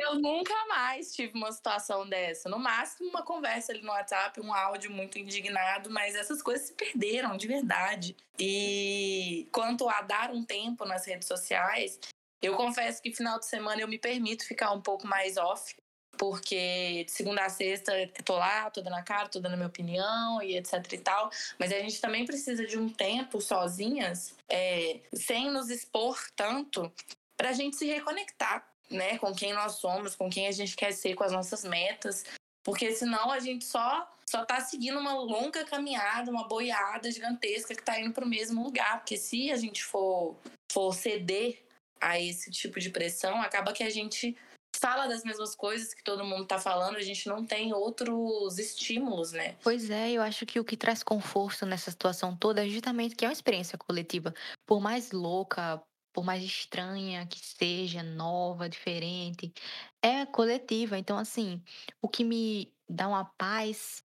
Eu 0.00 0.14
nunca 0.14 0.54
mais 0.68 1.14
tive 1.14 1.36
uma 1.36 1.52
situação 1.52 2.08
dessa. 2.08 2.48
No 2.48 2.58
máximo, 2.58 3.10
uma 3.10 3.22
conversa 3.22 3.72
ali 3.72 3.82
no 3.82 3.90
WhatsApp, 3.90 4.40
um 4.40 4.52
áudio 4.52 4.90
muito 4.90 5.18
indignado, 5.18 5.90
mas 5.90 6.14
essas 6.14 6.42
coisas 6.42 6.68
se 6.68 6.72
perderam 6.72 7.36
de 7.36 7.46
verdade. 7.46 8.16
E 8.38 9.46
quanto 9.52 9.88
a 9.88 10.00
dar 10.00 10.30
um 10.30 10.44
tempo 10.44 10.84
nas 10.86 11.06
redes 11.06 11.28
sociais, 11.28 12.00
eu 12.40 12.56
confesso 12.56 13.02
que 13.02 13.14
final 13.14 13.38
de 13.38 13.46
semana 13.46 13.80
eu 13.80 13.88
me 13.88 13.98
permito 13.98 14.46
ficar 14.46 14.72
um 14.72 14.80
pouco 14.80 15.06
mais 15.06 15.36
off, 15.36 15.74
porque 16.22 17.02
de 17.04 17.10
segunda 17.10 17.44
a 17.44 17.48
sexta 17.48 17.98
eu 17.98 18.08
tô 18.24 18.36
lá, 18.36 18.70
tô 18.70 18.80
dando 18.80 18.94
a 18.94 19.02
cara, 19.02 19.28
tô 19.28 19.40
dando 19.40 19.54
a 19.54 19.56
minha 19.56 19.66
opinião 19.66 20.40
e 20.40 20.56
etc 20.56 20.92
e 20.92 20.98
tal. 20.98 21.28
Mas 21.58 21.72
a 21.72 21.80
gente 21.80 22.00
também 22.00 22.24
precisa 22.24 22.64
de 22.64 22.78
um 22.78 22.88
tempo 22.88 23.40
sozinhas, 23.40 24.32
é, 24.48 25.00
sem 25.12 25.50
nos 25.50 25.68
expor 25.68 26.16
tanto, 26.36 26.92
pra 27.36 27.52
gente 27.52 27.74
se 27.74 27.86
reconectar 27.86 28.64
né, 28.88 29.18
com 29.18 29.34
quem 29.34 29.52
nós 29.52 29.80
somos, 29.80 30.14
com 30.14 30.30
quem 30.30 30.46
a 30.46 30.52
gente 30.52 30.76
quer 30.76 30.92
ser, 30.92 31.16
com 31.16 31.24
as 31.24 31.32
nossas 31.32 31.64
metas, 31.64 32.24
porque 32.62 32.92
senão 32.92 33.32
a 33.32 33.40
gente 33.40 33.64
só 33.64 34.08
só 34.24 34.44
tá 34.44 34.60
seguindo 34.60 35.00
uma 35.00 35.14
longa 35.14 35.64
caminhada, 35.64 36.30
uma 36.30 36.46
boiada 36.46 37.10
gigantesca 37.10 37.74
que 37.74 37.82
tá 37.82 37.98
indo 37.98 38.14
para 38.14 38.24
o 38.24 38.28
mesmo 38.28 38.62
lugar, 38.62 38.98
porque 38.98 39.16
se 39.16 39.50
a 39.50 39.56
gente 39.56 39.82
for 39.82 40.36
for 40.70 40.94
ceder 40.94 41.64
a 42.00 42.20
esse 42.20 42.48
tipo 42.48 42.78
de 42.78 42.90
pressão, 42.90 43.42
acaba 43.42 43.72
que 43.72 43.82
a 43.82 43.90
gente 43.90 44.36
fala 44.82 45.06
das 45.06 45.22
mesmas 45.22 45.54
coisas 45.54 45.94
que 45.94 46.02
todo 46.02 46.24
mundo 46.24 46.44
tá 46.44 46.58
falando, 46.58 46.96
a 46.96 47.02
gente 47.02 47.28
não 47.28 47.46
tem 47.46 47.72
outros 47.72 48.58
estímulos, 48.58 49.30
né? 49.30 49.56
Pois 49.62 49.88
é, 49.88 50.10
eu 50.10 50.20
acho 50.20 50.44
que 50.44 50.58
o 50.58 50.64
que 50.64 50.76
traz 50.76 51.04
conforto 51.04 51.64
nessa 51.64 51.92
situação 51.92 52.36
toda 52.36 52.66
é 52.66 52.68
justamente 52.68 53.14
que 53.14 53.24
é 53.24 53.28
uma 53.28 53.32
experiência 53.32 53.78
coletiva. 53.78 54.34
Por 54.66 54.80
mais 54.80 55.12
louca, 55.12 55.80
por 56.12 56.24
mais 56.24 56.42
estranha 56.42 57.24
que 57.26 57.38
seja, 57.38 58.02
nova, 58.02 58.68
diferente, 58.68 59.54
é 60.02 60.26
coletiva. 60.26 60.98
Então, 60.98 61.16
assim, 61.16 61.62
o 62.02 62.08
que 62.08 62.24
me 62.24 62.74
dá 62.88 63.06
uma 63.06 63.24
paz 63.24 64.02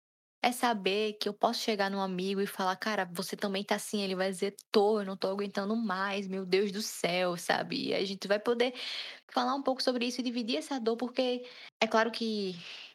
é 0.46 0.52
saber 0.52 1.14
que 1.14 1.28
eu 1.28 1.34
posso 1.34 1.60
chegar 1.60 1.90
num 1.90 2.00
amigo 2.00 2.40
e 2.40 2.46
falar, 2.46 2.76
cara, 2.76 3.04
você 3.12 3.36
também 3.36 3.64
tá 3.64 3.74
assim. 3.74 4.00
Ele 4.02 4.14
vai 4.14 4.30
dizer, 4.30 4.54
tô, 4.70 5.00
eu 5.00 5.04
não 5.04 5.16
tô 5.16 5.26
aguentando 5.28 5.74
mais, 5.74 6.28
meu 6.28 6.46
Deus 6.46 6.70
do 6.70 6.80
céu, 6.80 7.36
sabe? 7.36 7.88
E 7.88 7.94
a 7.94 8.04
gente 8.04 8.28
vai 8.28 8.38
poder 8.38 8.72
falar 9.32 9.54
um 9.56 9.62
pouco 9.62 9.82
sobre 9.82 10.06
isso 10.06 10.20
e 10.20 10.24
dividir 10.24 10.58
essa 10.58 10.78
dor, 10.80 10.96
porque 10.96 11.44
é 11.80 11.86
claro 11.88 12.12
que 12.12 12.54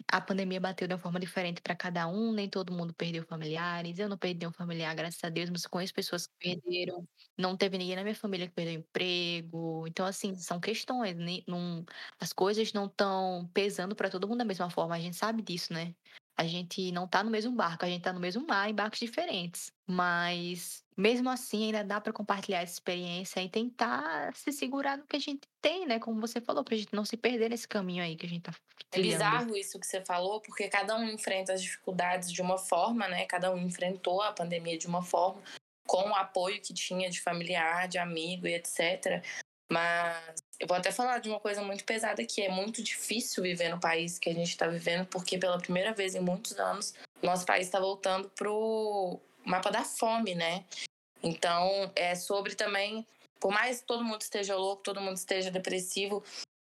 a 0.10 0.22
pandemia 0.22 0.62
bateu 0.62 0.88
de 0.88 0.94
uma 0.94 1.00
forma 1.00 1.20
diferente 1.20 1.62
para 1.62 1.76
cada 1.76 2.08
um, 2.08 2.32
nem 2.32 2.50
todo 2.50 2.72
mundo 2.72 2.94
perdeu 2.94 3.24
familiares. 3.26 4.00
Eu 4.00 4.08
não 4.08 4.18
perdi 4.18 4.48
um 4.48 4.54
familiar, 4.54 4.96
graças 4.96 5.22
a 5.24 5.30
Deus, 5.30 5.50
mas 5.50 5.66
conheço 5.68 5.94
pessoas 5.94 6.28
que 6.28 6.34
perderam. 6.40 7.06
Não 7.38 7.58
teve 7.58 7.78
ninguém 7.78 7.98
na 7.98 8.04
minha 8.04 8.16
família 8.16 8.48
que 8.48 8.54
perdeu 8.54 8.76
emprego. 8.76 9.86
Então, 9.88 10.06
assim, 10.06 10.36
são 10.36 10.58
questões. 10.60 11.18
Né? 11.18 11.42
Não, 11.48 11.84
as 12.20 12.32
coisas 12.32 12.72
não 12.72 12.86
estão 12.86 13.50
pesando 13.54 13.94
para 13.96 14.10
todo 14.10 14.26
mundo 14.28 14.38
da 14.40 14.46
mesma 14.46 14.70
forma. 14.70 14.96
A 14.96 15.00
gente 15.02 15.18
sabe 15.18 15.42
disso, 15.42 15.74
né? 15.74 15.94
A 16.42 16.48
gente 16.48 16.92
não 16.92 17.08
tá 17.08 17.24
no 17.24 17.30
mesmo 17.30 17.52
barco, 17.52 17.86
a 17.86 17.88
gente 17.88 18.02
tá 18.02 18.12
no 18.12 18.20
mesmo 18.20 18.44
mar 18.48 18.68
em 18.68 18.74
barcos 18.74 19.00
diferentes. 19.00 19.72
Mas 19.86 20.84
mesmo 20.98 21.30
assim 21.30 21.66
ainda 21.66 21.84
dá 21.84 22.02
para 22.02 22.12
compartilhar 22.12 22.62
essa 22.62 22.74
experiência 22.74 23.40
e 23.44 23.48
tentar 23.48 24.34
se 24.34 24.52
segurar 24.52 24.98
no 24.98 25.06
que 25.06 25.16
a 25.16 25.20
gente 25.20 25.42
tem, 25.62 25.86
né? 25.86 26.00
Como 26.00 26.20
você 26.20 26.42
falou, 26.42 26.64
pra 26.64 26.76
gente 26.76 26.96
não 26.96 27.06
se 27.06 27.16
perder 27.16 27.52
nesse 27.52 27.68
caminho 27.68 28.04
aí 28.04 28.16
que 28.16 28.26
a 28.26 28.30
gente 28.30 28.42
tá 28.42 28.56
trilhando. 28.90 29.14
É 29.14 29.18
bizarro 29.18 29.56
isso 29.56 29.80
que 29.80 29.86
você 29.86 30.04
falou, 30.04 30.42
porque 30.42 30.68
cada 30.68 30.98
um 30.98 31.04
enfrenta 31.04 31.54
as 31.54 31.62
dificuldades 31.62 32.32
de 32.32 32.42
uma 32.42 32.58
forma, 32.58 33.08
né? 33.08 33.28
Cada 33.28 33.54
um 33.54 33.60
enfrentou 33.60 34.20
a 34.24 34.32
pandemia 34.32 34.80
de 34.80 34.88
uma 34.88 35.04
forma, 35.04 35.44
com 35.86 36.10
o 36.10 36.16
apoio 36.16 36.60
que 36.60 36.74
tinha 36.74 37.08
de 37.08 37.22
familiar, 37.22 37.88
de 37.88 38.00
amigo 38.00 38.48
e 38.48 38.56
etc. 38.56 39.24
Mas 39.72 40.44
eu 40.62 40.68
vou 40.68 40.78
até 40.78 40.92
falar 40.92 41.18
de 41.18 41.28
uma 41.28 41.40
coisa 41.40 41.64
muito 41.64 41.84
pesada 41.84 42.24
que 42.24 42.40
é 42.40 42.48
muito 42.48 42.84
difícil 42.84 43.42
viver 43.42 43.70
no 43.70 43.80
país 43.80 44.20
que 44.20 44.30
a 44.30 44.34
gente 44.34 44.50
está 44.50 44.68
vivendo, 44.68 45.08
porque 45.08 45.36
pela 45.36 45.58
primeira 45.58 45.92
vez 45.92 46.14
em 46.14 46.20
muitos 46.20 46.60
anos, 46.60 46.94
nosso 47.20 47.48
país 47.48 47.66
está 47.66 47.80
voltando 47.80 48.30
pro 48.30 49.20
mapa 49.44 49.72
da 49.72 49.84
fome, 49.84 50.36
né? 50.36 50.64
Então, 51.24 51.92
é 51.96 52.14
sobre 52.14 52.54
também, 52.54 53.08
por 53.40 53.52
mais 53.52 53.82
que 53.82 53.88
todo 53.88 54.04
mundo 54.04 54.22
esteja 54.22 54.56
louco, 54.56 54.84
todo 54.84 55.02
mundo 55.02 55.18
esteja 55.18 55.50
depressivo, 55.50 56.24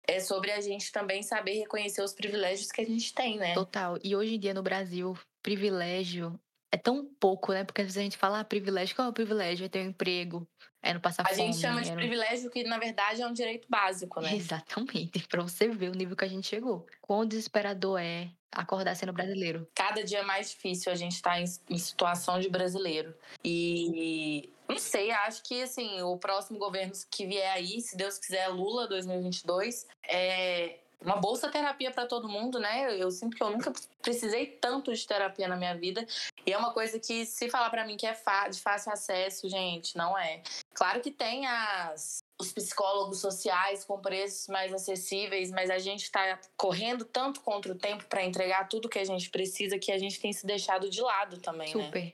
é 0.08 0.20
sobre 0.20 0.52
a 0.52 0.60
gente 0.60 0.92
também 0.92 1.22
saber 1.22 1.60
reconhecer 1.60 2.02
os 2.02 2.14
privilégios 2.14 2.72
que 2.72 2.82
a 2.82 2.86
gente 2.86 3.14
tem, 3.14 3.38
né? 3.38 3.54
Total. 3.54 4.00
E 4.04 4.16
hoje 4.16 4.34
em 4.36 4.40
dia 4.40 4.56
no 4.56 4.64
Brasil, 4.64 5.16
privilégio 5.44 6.40
é 6.74 6.77
tão 6.77 7.06
pouco, 7.20 7.53
né? 7.53 7.63
Porque 7.63 7.82
às 7.82 7.86
vezes 7.86 8.00
a 8.00 8.01
gente 8.01 8.18
fala, 8.18 8.39
ah, 8.39 8.44
privilégio, 8.44 8.96
qual 8.96 9.08
é 9.08 9.12
o 9.12 9.13
privilégio? 9.13 9.63
É 9.63 9.70
ter 9.70 9.86
um 9.86 9.89
emprego, 9.89 10.48
é 10.82 10.92
não 10.92 11.00
passar 11.00 11.22
a 11.22 11.30
fome. 11.30 11.42
A 11.42 11.46
gente 11.46 11.60
chama 11.60 11.84
de 11.84 11.92
é 11.92 11.96
privilégio 11.96 12.50
que, 12.50 12.63
na 12.63 12.80
verdade, 12.80 13.22
é 13.22 13.27
um 13.27 13.32
direito 13.32 13.68
básico, 13.70 14.20
né? 14.20 14.36
Exatamente. 14.36 15.27
Pra 15.27 15.44
você 15.44 15.68
ver 15.68 15.89
o 15.89 15.96
nível 15.96 16.18
que 16.18 16.25
a 16.25 16.27
gente 16.27 16.48
chegou. 16.48 16.88
Quão 17.00 17.27
desesperador 17.27 18.00
é 18.00 18.32
acordar 18.51 18.96
sendo 18.96 19.13
brasileiro. 19.13 19.68
Cada 19.75 20.03
dia 20.03 20.20
é 20.20 20.24
mais 20.24 20.50
difícil 20.50 20.92
a 20.92 20.96
gente 20.96 21.13
estar 21.13 21.32
tá 21.32 21.39
em, 21.39 21.46
em 21.70 21.77
situação 21.77 22.39
de 22.39 22.50
brasileiro. 22.50 23.13
E 23.46 24.50
não 24.68 24.80
sei, 24.80 25.12
acho 25.12 25.44
que 25.44 25.62
assim, 25.62 26.01
o 26.01 26.18
próximo 26.18 26.58
governo 26.58 26.94
que 27.12 27.27
vier 27.27 27.51
aí, 27.51 27.82
se 27.82 27.96
Deus 27.96 28.18
quiser, 28.18 28.48
Lula 28.48 28.88
2022, 28.88 29.88
é, 30.08 30.80
uma 31.03 31.17
bolsa 31.17 31.50
terapia 31.50 31.91
para 31.91 32.05
todo 32.05 32.29
mundo, 32.29 32.60
né? 32.60 32.95
Eu 32.98 33.12
sinto 33.12 33.36
que 33.36 33.43
eu 33.43 33.50
nunca 33.50 33.72
precisei 34.01 34.45
tanto 34.48 34.93
de 34.93 35.07
terapia 35.07 35.48
na 35.48 35.55
minha 35.55 35.75
vida. 35.75 36.05
E 36.45 36.51
é 36.51 36.57
uma 36.57 36.74
coisa 36.74 37.00
que, 37.00 37.25
se 37.25 37.50
falar 37.50 37.69
para 37.69 37.86
mim 37.86 37.98
que 37.98 38.05
é 38.05 38.13
de 38.50 38.60
fácil 38.60 38.91
acesso, 38.91 39.48
gente, 39.50 39.95
não 39.98 40.17
é. 40.17 40.41
Claro 40.74 41.01
que 41.01 41.12
tem 41.12 41.45
as, 41.45 42.24
os 42.39 42.51
psicólogos 42.51 43.19
sociais 43.19 43.83
com 43.83 44.00
preços 44.00 44.48
mais 44.48 44.74
acessíveis, 44.74 45.51
mas 45.51 45.69
a 45.69 45.79
gente 45.79 46.03
está 46.03 46.39
correndo 46.57 47.05
tanto 47.05 47.42
contra 47.42 47.72
o 47.72 47.75
tempo 47.75 48.05
para 48.05 48.24
entregar 48.24 48.68
tudo 48.68 48.89
que 48.89 49.00
a 49.00 49.05
gente 49.05 49.29
precisa 49.29 49.77
que 49.79 49.92
a 49.92 49.98
gente 49.98 50.20
tem 50.20 50.33
se 50.33 50.46
deixado 50.46 50.89
de 50.89 51.01
lado 51.01 51.37
também, 51.37 51.72
Super. 51.72 52.05
né? 52.05 52.13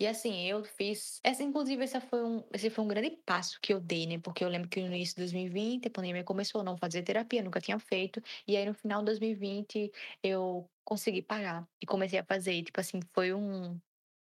E 0.00 0.06
assim, 0.06 0.46
eu 0.46 0.64
fiz. 0.64 1.20
Essa, 1.22 1.42
inclusive, 1.42 1.84
essa 1.84 2.00
foi 2.00 2.24
um, 2.24 2.42
esse 2.54 2.70
foi 2.70 2.82
um 2.82 2.88
grande 2.88 3.10
passo 3.26 3.58
que 3.60 3.70
eu 3.74 3.78
dei, 3.78 4.06
né? 4.06 4.18
Porque 4.18 4.42
eu 4.42 4.48
lembro 4.48 4.66
que 4.70 4.80
no 4.80 4.86
início 4.86 5.14
de 5.14 5.20
2020, 5.22 5.88
a 5.88 5.90
pandemia 5.90 6.24
começou 6.24 6.62
a 6.62 6.64
não 6.64 6.74
fazer 6.78 7.02
terapia, 7.02 7.42
nunca 7.42 7.60
tinha 7.60 7.78
feito. 7.78 8.18
E 8.48 8.56
aí, 8.56 8.64
no 8.64 8.72
final 8.72 9.00
de 9.00 9.06
2020, 9.06 9.92
eu 10.22 10.66
consegui 10.84 11.20
pagar 11.20 11.68
e 11.82 11.84
comecei 11.86 12.18
a 12.18 12.24
fazer. 12.24 12.54
E, 12.54 12.62
tipo 12.64 12.80
assim, 12.80 12.98
foi 13.14 13.34
um, 13.34 13.78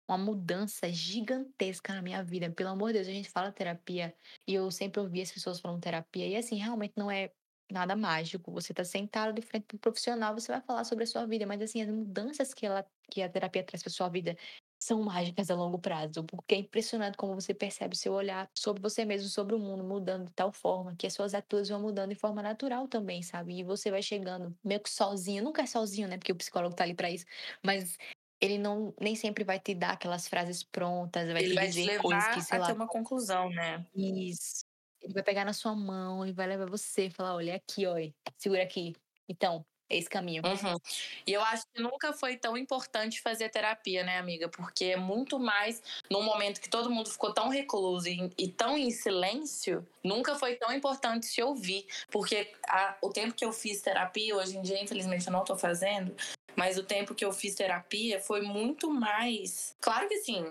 uma 0.09 0.19
mudança 0.19 0.89
gigantesca 0.91 1.95
na 1.95 2.03
minha 2.03 2.23
vida. 2.25 2.51
Pelo 2.53 2.71
amor 2.71 2.89
de 2.89 2.95
Deus, 2.95 3.09
a 3.09 3.13
gente 3.13 3.31
fala 3.31 3.53
terapia 3.53 4.15
e 4.49 4.55
eu 4.55 4.71
sempre 4.71 5.01
ouvi 5.01 5.21
as 5.23 5.33
pessoas 5.33 5.61
falando 5.61 5.83
terapia. 5.83 6.27
E 6.27 6.37
assim, 6.37 6.57
realmente 6.57 6.95
não 6.97 7.11
é 7.11 7.33
nada 7.71 7.97
mágico. 7.97 8.53
Você 8.53 8.73
tá 8.73 8.85
sentado 8.85 9.33
de 9.35 9.43
frente 9.43 9.67
para 9.67 9.77
um 9.77 9.81
profissional, 9.81 10.35
você 10.35 10.53
vai 10.53 10.61
falar 10.63 10.85
sobre 10.85 11.05
a 11.05 11.07
sua 11.07 11.27
vida, 11.27 11.47
mas 11.47 11.61
assim, 11.61 11.83
as 11.83 11.89
mudanças 11.89 12.55
que 12.55 12.65
ela 12.67 12.87
que 13.11 13.23
a 13.23 13.29
terapia 13.29 13.63
traz 13.65 13.83
para 13.83 13.93
sua 13.93 14.09
vida 14.09 14.37
são 14.79 15.03
mágicas 15.03 15.51
a 15.51 15.55
longo 15.55 15.79
prazo, 15.79 16.25
porque 16.25 16.55
é 16.55 16.59
impressionante 16.59 17.17
como 17.17 17.35
você 17.35 17.55
percebe 17.55 17.97
seu 17.97 18.13
olhar 18.13 18.49
sobre 18.57 18.83
você 18.83 19.05
mesmo, 19.05 19.29
sobre 19.29 19.55
o 19.55 19.59
mundo, 19.59 19.83
mudando 19.85 20.27
de 20.27 20.33
tal 20.35 20.53
forma 20.53 20.95
que 20.97 21.07
as 21.07 21.15
suas 21.15 21.35
atitudes 21.35 21.69
vão 21.69 21.81
mudando 21.81 22.11
de 22.11 22.17
forma 22.17 22.43
natural 22.43 22.89
também, 22.89 23.23
sabe? 23.23 23.59
E 23.59 23.65
você 23.65 23.91
vai 23.91 24.03
chegando 24.03 24.57
meio 24.65 24.81
que 24.81 24.91
sozinho, 24.91 25.43
nunca 25.43 25.63
é 25.63 25.67
sozinho, 25.67 26.09
né? 26.09 26.19
Porque 26.19 26.33
o 26.33 26.37
psicólogo 26.37 26.75
tá 26.75 26.85
ali 26.85 26.95
para 26.95 27.11
isso, 27.11 27.25
mas 27.65 27.97
ele 28.41 28.59
não 28.59 28.95
nem 29.01 29.17
sempre 29.17 29.45
vai 29.45 29.59
te 29.59 29.75
dar 29.75 29.93
aquelas 29.93 30.29
frases 30.29 30.63
prontas, 30.63 31.31
vai 31.33 31.43
ele 31.43 31.55
te 31.55 31.55
vai 31.55 31.69
dizer 31.69 31.83
te 31.83 31.87
levar 31.87 32.03
coisas 32.03 32.29
que, 32.29 32.41
sei 32.43 32.59
a 32.59 32.61
lá, 32.61 32.67
ter 32.67 32.73
uma 32.73 32.87
conclusão, 32.89 33.49
né? 33.51 33.87
Isso. 33.95 34.65
Ele 35.01 35.13
vai 35.15 35.23
pegar 35.23 35.45
na 35.45 35.53
sua 35.53 35.75
mão 35.75 36.27
e 36.27 36.33
vai 36.33 36.47
levar 36.47 36.67
você, 36.69 37.11
falar, 37.11 37.35
olha 37.35 37.55
aqui, 37.57 37.87
ó, 37.87 37.95
segura 38.39 38.63
aqui. 38.63 38.93
Então, 39.29 39.65
esse 39.89 40.09
caminho. 40.09 40.43
Uhum. 40.45 40.77
E 41.27 41.33
eu 41.33 41.41
acho 41.43 41.65
que 41.73 41.81
nunca 41.81 42.13
foi 42.13 42.37
tão 42.37 42.57
importante 42.57 43.21
fazer 43.21 43.49
terapia, 43.49 44.03
né, 44.03 44.19
amiga? 44.19 44.49
Porque 44.49 44.87
é 44.87 44.97
muito 44.97 45.39
mais 45.39 45.83
num 46.11 46.23
momento 46.23 46.61
que 46.61 46.69
todo 46.69 46.91
mundo 46.91 47.11
ficou 47.11 47.33
tão 47.33 47.49
recluso 47.49 48.09
e, 48.09 48.31
e 48.37 48.49
tão 48.49 48.77
em 48.77 48.91
silêncio, 48.91 49.87
nunca 50.03 50.35
foi 50.35 50.57
tão 50.57 50.73
importante 50.73 51.27
se 51.27 51.43
ouvir. 51.43 51.87
Porque 52.11 52.53
a, 52.69 52.97
o 53.01 53.11
tempo 53.11 53.35
que 53.35 53.45
eu 53.45 53.53
fiz 53.53 53.81
terapia, 53.81 54.37
hoje 54.37 54.57
em 54.57 54.63
dia, 54.63 54.83
infelizmente, 54.83 55.27
eu 55.27 55.33
não 55.33 55.45
tô 55.45 55.57
fazendo, 55.57 56.15
mas 56.57 56.79
o 56.79 56.83
tempo 56.83 57.15
que 57.15 57.25
eu 57.25 57.33
fiz 57.33 57.55
terapia 57.55 58.21
foi 58.21 58.41
muito 58.41 58.91
mais. 58.91 59.77
Claro 59.81 60.09
que 60.09 60.15
assim, 60.15 60.45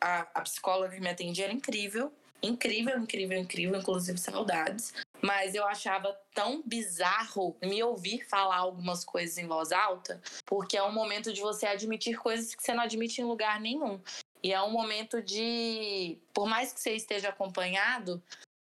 a, 0.00 0.26
a 0.34 0.40
psicóloga 0.42 0.94
que 0.94 1.00
me 1.00 1.08
atendia 1.08 1.46
era 1.46 1.52
incrível, 1.52 2.12
incrível, 2.42 2.98
incrível, 2.98 3.38
incrível, 3.38 3.78
inclusive 3.80 4.18
saudades. 4.18 4.92
Mas 5.26 5.56
eu 5.56 5.66
achava 5.66 6.16
tão 6.32 6.62
bizarro 6.64 7.56
me 7.60 7.82
ouvir 7.82 8.24
falar 8.28 8.58
algumas 8.58 9.04
coisas 9.04 9.36
em 9.38 9.46
voz 9.48 9.72
alta, 9.72 10.22
porque 10.46 10.76
é 10.76 10.82
um 10.84 10.92
momento 10.92 11.32
de 11.32 11.40
você 11.40 11.66
admitir 11.66 12.16
coisas 12.16 12.54
que 12.54 12.62
você 12.62 12.72
não 12.72 12.84
admite 12.84 13.20
em 13.20 13.24
lugar 13.24 13.60
nenhum. 13.60 14.00
E 14.40 14.52
é 14.52 14.62
um 14.62 14.70
momento 14.70 15.20
de, 15.20 16.16
por 16.32 16.46
mais 16.46 16.72
que 16.72 16.80
você 16.80 16.92
esteja 16.92 17.30
acompanhado, 17.30 18.22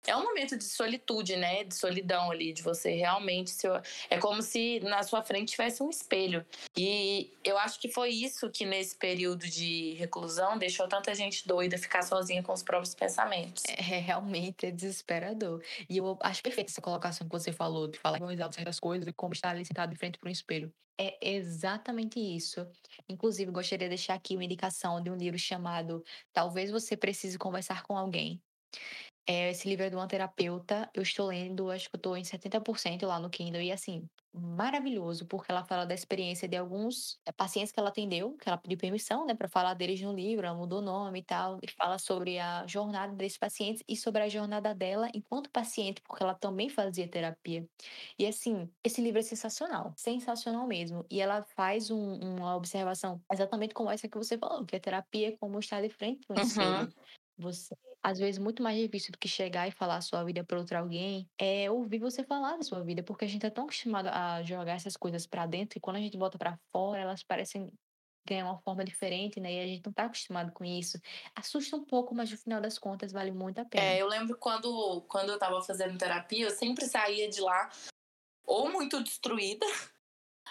é 0.08 0.15
um 0.15 0.24
momento 0.24 0.58
de 0.58 0.63
solitude, 0.63 1.36
né? 1.36 1.63
De 1.63 1.76
solidão 1.76 2.32
ali, 2.32 2.54
de 2.54 2.63
você 2.63 2.91
realmente. 2.96 3.52
Se, 3.52 3.67
é 4.10 4.17
como 4.17 4.41
se 4.41 4.80
na 4.80 5.04
sua 5.04 5.22
frente 5.22 5.52
tivesse 5.52 5.84
um 5.84 5.89
espelho. 5.89 6.46
E 6.78 7.32
eu 7.43 7.58
acho 7.58 7.80
que 7.80 7.89
foi 7.89 8.10
isso 8.10 8.50
que 8.50 8.65
nesse 8.65 8.96
período 8.96 9.48
de 9.48 9.93
reclusão 9.93 10.58
deixou 10.58 10.88
tanta 10.88 11.13
gente 11.13 11.48
doida 11.48 11.78
ficar 11.78 12.04
sozinha 12.04 12.41
com 12.41 12.54
os 12.54 12.63
próprios 12.63 12.96
pensamentos. 12.96 13.63
É, 13.67 14.00
realmente 14.00 14.65
é 14.65 14.72
desesperador. 14.72 15.62
E 15.89 15.98
eu 15.98 16.17
acho 16.22 16.41
perfeita 16.41 16.72
essa 16.72 16.82
colocação 16.82 17.28
que 17.28 17.32
você 17.32 17.52
falou, 17.52 17.88
de 17.88 18.00
falar 18.00 18.20
em 18.20 18.38
certas 18.52 18.80
coisas 18.80 19.08
e 19.08 19.13
como 19.13 19.34
estar 19.34 19.50
ali 19.50 19.65
sentado 19.65 19.91
de 19.91 19.98
frente 19.98 20.17
para 20.17 20.30
um 20.30 20.32
espelho. 20.32 20.74
É 21.00 21.15
exatamente 21.22 22.20
isso. 22.20 22.67
Inclusive, 23.08 23.52
gostaria 23.52 23.88
de 23.88 23.96
deixar 23.96 24.15
aqui 24.15 24.36
uma 24.36 24.43
indicação 24.43 25.02
de 25.02 25.12
um 25.12 25.15
livro 25.15 25.38
chamado 25.38 26.04
Talvez 26.34 26.72
Você 26.72 26.98
Precise 26.98 27.38
Conversar 27.38 27.84
com 27.84 27.96
Alguém. 27.96 28.41
É, 29.27 29.51
esse 29.51 29.67
livro 29.67 29.85
é 29.85 29.89
de 29.89 29.95
uma 29.95 30.07
terapeuta. 30.07 30.89
Eu 30.93 31.03
estou 31.03 31.27
lendo, 31.27 31.69
acho 31.69 31.89
que 31.89 31.95
eu 31.95 31.99
estou 31.99 32.17
em 32.17 32.23
70% 32.23 33.05
lá 33.05 33.19
no 33.19 33.29
Kindle. 33.29 33.61
E 33.61 33.71
assim, 33.73 34.07
maravilhoso, 34.33 35.25
porque 35.25 35.51
ela 35.51 35.63
fala 35.65 35.85
da 35.85 35.93
experiência 35.93 36.47
de 36.47 36.55
alguns 36.55 37.19
eh, 37.25 37.31
pacientes 37.31 37.71
que 37.71 37.79
ela 37.79 37.89
atendeu, 37.89 38.37
que 38.37 38.47
ela 38.47 38.57
pediu 38.57 38.77
permissão, 38.77 39.25
né, 39.25 39.33
para 39.33 39.47
falar 39.47 39.73
deles 39.73 39.99
no 40.01 40.13
livro, 40.13 40.45
ela 40.45 40.55
mudou 40.55 40.79
o 40.79 40.81
nome 40.81 41.19
e 41.19 41.23
tal, 41.23 41.59
e 41.61 41.69
fala 41.71 41.97
sobre 41.97 42.39
a 42.39 42.65
jornada 42.67 43.13
desses 43.13 43.37
pacientes 43.37 43.83
e 43.87 43.95
sobre 43.95 44.21
a 44.21 44.29
jornada 44.29 44.73
dela 44.73 45.09
enquanto 45.13 45.49
paciente, 45.49 46.01
porque 46.01 46.23
ela 46.23 46.33
também 46.33 46.69
fazia 46.69 47.07
terapia. 47.07 47.67
E 48.17 48.25
assim, 48.25 48.69
esse 48.83 49.01
livro 49.01 49.19
é 49.19 49.23
sensacional, 49.23 49.93
sensacional 49.97 50.67
mesmo. 50.67 51.05
E 51.09 51.19
ela 51.21 51.43
faz 51.55 51.89
um, 51.91 52.13
uma 52.37 52.55
observação 52.55 53.21
exatamente 53.31 53.73
como 53.73 53.89
essa 53.89 54.07
que 54.07 54.17
você 54.17 54.37
falou, 54.37 54.65
que 54.65 54.75
a 54.75 54.79
terapia 54.79 55.29
é 55.29 55.37
como 55.37 55.59
estar 55.59 55.81
de 55.81 55.89
frente 55.89 56.21
um 56.29 56.35
uhum. 56.35 56.41
espelho. 56.41 56.93
Você, 57.39 57.75
às 58.03 58.19
vezes, 58.19 58.39
muito 58.39 58.63
mais 58.63 58.77
difícil 58.77 59.12
do 59.12 59.17
que 59.17 59.27
chegar 59.27 59.67
e 59.67 59.71
falar 59.71 59.97
a 59.97 60.01
sua 60.01 60.23
vida 60.23 60.43
para 60.43 60.57
outro 60.57 60.77
alguém 60.77 61.29
é 61.38 61.69
ouvir 61.69 61.99
você 61.99 62.23
falar 62.23 62.57
da 62.57 62.63
sua 62.63 62.83
vida, 62.83 63.03
porque 63.03 63.25
a 63.25 63.27
gente 63.27 63.45
é 63.45 63.49
tão 63.49 63.65
acostumado 63.65 64.07
a 64.07 64.41
jogar 64.43 64.73
essas 64.73 64.95
coisas 64.95 65.25
para 65.25 65.45
dentro 65.45 65.77
e 65.77 65.81
quando 65.81 65.97
a 65.97 65.99
gente 65.99 66.17
bota 66.17 66.38
para 66.38 66.57
fora, 66.71 67.01
elas 67.01 67.23
parecem 67.23 67.71
ganhar 68.27 68.45
uma 68.45 68.60
forma 68.60 68.83
diferente, 68.83 69.39
né? 69.39 69.53
E 69.53 69.60
a 69.60 69.67
gente 69.67 69.86
não 69.86 69.93
tá 69.93 70.03
acostumado 70.03 70.51
com 70.51 70.65
isso. 70.65 70.99
Assusta 71.33 71.77
um 71.77 71.86
pouco, 71.86 72.13
mas 72.13 72.29
no 72.29 72.38
final 72.38 72.60
das 72.60 72.77
contas 72.77 73.12
vale 73.12 73.31
muito 73.31 73.60
a 73.60 73.65
pena. 73.65 73.83
É, 73.83 74.01
eu 74.01 74.07
lembro 74.07 74.38
quando, 74.38 75.01
quando 75.07 75.29
eu 75.29 75.39
tava 75.39 75.62
fazendo 75.62 75.97
terapia, 75.97 76.45
eu 76.45 76.51
sempre 76.51 76.86
saía 76.86 77.29
de 77.29 77.39
lá 77.39 77.69
ou 78.45 78.69
muito 78.69 79.01
destruída 79.01 79.65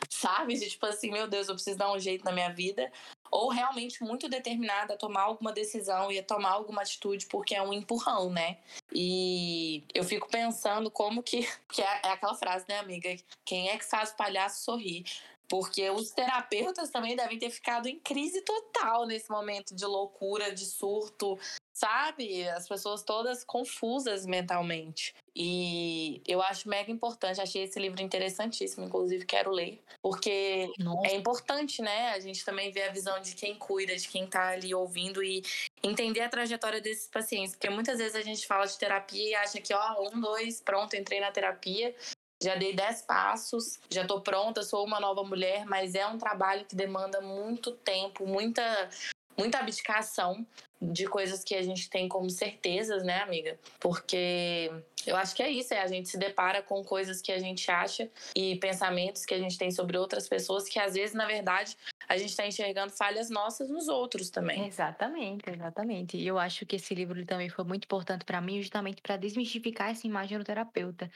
sabe? 0.08 0.54
De 0.54 0.68
tipo 0.68 0.86
assim, 0.86 1.10
meu 1.10 1.26
Deus, 1.26 1.48
eu 1.48 1.54
preciso 1.54 1.78
dar 1.78 1.92
um 1.92 1.98
jeito 1.98 2.24
na 2.24 2.32
minha 2.32 2.52
vida. 2.52 2.90
Ou 3.30 3.48
realmente 3.48 4.02
muito 4.02 4.28
determinada 4.28 4.94
a 4.94 4.96
tomar 4.96 5.22
alguma 5.22 5.52
decisão 5.52 6.10
e 6.12 6.18
a 6.18 6.22
tomar 6.22 6.50
alguma 6.50 6.82
atitude 6.82 7.26
porque 7.26 7.54
é 7.54 7.62
um 7.62 7.72
empurrão, 7.72 8.30
né? 8.30 8.58
E 8.92 9.84
eu 9.94 10.04
fico 10.04 10.28
pensando 10.28 10.90
como 10.90 11.22
que. 11.22 11.46
Que 11.68 11.82
é, 11.82 12.00
é 12.04 12.08
aquela 12.10 12.34
frase, 12.34 12.64
né, 12.68 12.78
amiga? 12.78 13.14
Quem 13.44 13.68
é 13.68 13.76
que 13.76 13.84
faz 13.84 14.10
o 14.10 14.16
palhaço 14.16 14.64
sorrir? 14.64 15.04
Porque 15.48 15.88
os 15.90 16.10
terapeutas 16.10 16.90
também 16.90 17.14
devem 17.14 17.38
ter 17.38 17.50
ficado 17.50 17.86
em 17.86 17.98
crise 17.98 18.40
total 18.42 19.06
nesse 19.06 19.30
momento 19.30 19.74
de 19.74 19.84
loucura, 19.84 20.52
de 20.52 20.64
surto, 20.64 21.38
sabe? 21.76 22.48
As 22.48 22.66
pessoas 22.66 23.02
todas 23.02 23.44
confusas 23.44 24.24
mentalmente. 24.24 25.14
E 25.34 26.22
eu 26.26 26.40
acho 26.40 26.66
mega 26.66 26.90
importante, 26.90 27.38
achei 27.38 27.64
esse 27.64 27.78
livro 27.78 28.00
interessantíssimo, 28.00 28.86
inclusive 28.86 29.26
quero 29.26 29.50
ler, 29.50 29.82
porque 30.00 30.72
Nossa. 30.78 31.08
é 31.08 31.14
importante, 31.14 31.82
né? 31.82 32.12
A 32.12 32.20
gente 32.20 32.42
também 32.46 32.72
ver 32.72 32.84
a 32.84 32.92
visão 32.92 33.20
de 33.20 33.34
quem 33.34 33.54
cuida, 33.54 33.94
de 33.94 34.08
quem 34.08 34.26
tá 34.26 34.48
ali 34.48 34.74
ouvindo 34.74 35.22
e 35.22 35.42
entender 35.82 36.22
a 36.22 36.30
trajetória 36.30 36.80
desses 36.80 37.08
pacientes, 37.08 37.54
porque 37.54 37.68
muitas 37.68 37.98
vezes 37.98 38.14
a 38.14 38.22
gente 38.22 38.46
fala 38.46 38.66
de 38.66 38.78
terapia 38.78 39.28
e 39.28 39.34
acha 39.34 39.60
que, 39.60 39.74
ó, 39.74 40.08
um, 40.10 40.18
dois, 40.18 40.62
pronto, 40.62 40.96
entrei 40.96 41.20
na 41.20 41.30
terapia, 41.30 41.94
já 42.42 42.54
dei 42.54 42.74
dez 42.74 43.02
passos, 43.02 43.78
já 43.90 44.00
estou 44.00 44.22
pronta, 44.22 44.62
sou 44.62 44.82
uma 44.82 44.98
nova 44.98 45.22
mulher, 45.22 45.66
mas 45.66 45.94
é 45.94 46.06
um 46.06 46.16
trabalho 46.16 46.64
que 46.64 46.74
demanda 46.74 47.20
muito 47.20 47.72
tempo, 47.72 48.26
muita, 48.26 48.88
muita 49.36 49.58
abdicação 49.58 50.46
de 50.80 51.06
coisas 51.06 51.42
que 51.42 51.54
a 51.54 51.62
gente 51.62 51.88
tem 51.88 52.08
como 52.08 52.28
certezas, 52.28 53.02
né, 53.02 53.20
amiga? 53.22 53.58
Porque 53.80 54.70
eu 55.06 55.16
acho 55.16 55.34
que 55.34 55.42
é 55.42 55.50
isso, 55.50 55.72
é 55.72 55.80
a 55.80 55.86
gente 55.86 56.08
se 56.08 56.18
depara 56.18 56.62
com 56.62 56.84
coisas 56.84 57.22
que 57.22 57.32
a 57.32 57.38
gente 57.38 57.70
acha 57.70 58.10
e 58.34 58.56
pensamentos 58.56 59.24
que 59.24 59.34
a 59.34 59.38
gente 59.38 59.56
tem 59.56 59.70
sobre 59.70 59.96
outras 59.96 60.28
pessoas 60.28 60.68
que 60.68 60.78
às 60.78 60.94
vezes, 60.94 61.14
na 61.14 61.26
verdade, 61.26 61.76
a 62.08 62.16
gente 62.16 62.30
está 62.30 62.46
enxergando 62.46 62.92
falhas 62.92 63.30
nossas 63.30 63.68
nos 63.68 63.88
outros 63.88 64.30
também. 64.30 64.66
Exatamente, 64.66 65.48
exatamente. 65.50 66.16
E 66.16 66.26
eu 66.26 66.38
acho 66.38 66.64
que 66.66 66.76
esse 66.76 66.94
livro 66.94 67.24
também 67.24 67.48
foi 67.48 67.64
muito 67.64 67.84
importante 67.84 68.24
para 68.24 68.40
mim, 68.40 68.60
justamente 68.60 69.00
para 69.02 69.16
desmistificar 69.16 69.90
essa 69.90 70.06
imagem 70.06 70.38
do 70.38 70.44
terapeuta. 70.44 71.10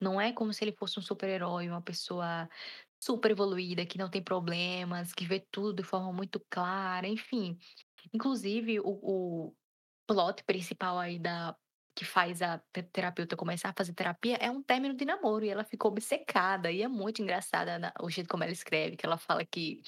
Não 0.00 0.20
é 0.20 0.30
como 0.30 0.52
se 0.52 0.62
ele 0.62 0.72
fosse 0.72 0.98
um 0.98 1.02
super-herói, 1.02 1.68
uma 1.68 1.80
pessoa 1.80 2.48
super 3.00 3.30
evoluída, 3.30 3.86
que 3.86 3.98
não 3.98 4.10
tem 4.10 4.22
problemas, 4.22 5.12
que 5.12 5.26
vê 5.26 5.40
tudo 5.50 5.74
de 5.74 5.82
forma 5.82 6.12
muito 6.12 6.40
clara, 6.50 7.06
enfim. 7.06 7.58
Inclusive, 8.12 8.80
o, 8.80 8.84
o 9.48 9.54
plot 10.06 10.44
principal 10.44 10.98
aí 10.98 11.18
da 11.18 11.56
que 11.96 12.04
faz 12.04 12.42
a 12.42 12.62
terapeuta 12.92 13.36
começar 13.36 13.70
a 13.70 13.74
fazer 13.74 13.94
terapia 13.94 14.36
é 14.36 14.50
um 14.50 14.62
término 14.62 14.94
de 14.94 15.06
namoro 15.06 15.46
e 15.46 15.48
ela 15.48 15.64
ficou 15.64 15.90
obcecada 15.90 16.70
e 16.70 16.82
é 16.82 16.88
muito 16.88 17.22
engraçada 17.22 17.78
na, 17.78 17.92
o 18.02 18.10
jeito 18.10 18.28
como 18.28 18.44
ela 18.44 18.52
escreve, 18.52 18.96
que 18.96 19.06
ela 19.06 19.16
fala 19.16 19.46
que 19.46 19.82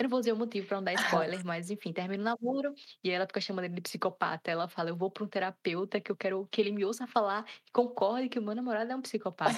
eu 0.00 0.04
não 0.04 0.10
vou 0.10 0.20
dizer 0.20 0.32
o 0.32 0.36
motivo 0.36 0.66
para 0.66 0.78
não 0.78 0.84
dar 0.84 0.94
spoiler, 1.36 1.44
mas 1.44 1.70
enfim, 1.70 1.92
termina 1.92 2.22
o 2.22 2.24
namoro 2.24 2.72
e 3.04 3.10
ela 3.10 3.26
fica 3.26 3.38
chamando 3.38 3.66
ele 3.66 3.74
de 3.74 3.82
psicopata. 3.82 4.50
Ela 4.50 4.66
fala: 4.66 4.88
Eu 4.88 4.96
vou 4.96 5.10
para 5.10 5.24
um 5.24 5.28
terapeuta 5.28 6.00
que 6.00 6.10
eu 6.10 6.16
quero 6.16 6.48
que 6.50 6.58
ele 6.58 6.72
me 6.72 6.86
ouça 6.86 7.06
falar 7.06 7.44
e 7.68 7.70
concorde 7.70 8.30
que 8.30 8.38
o 8.38 8.42
meu 8.42 8.54
namorado 8.54 8.90
é 8.90 8.96
um 8.96 9.02
psicopata. 9.02 9.52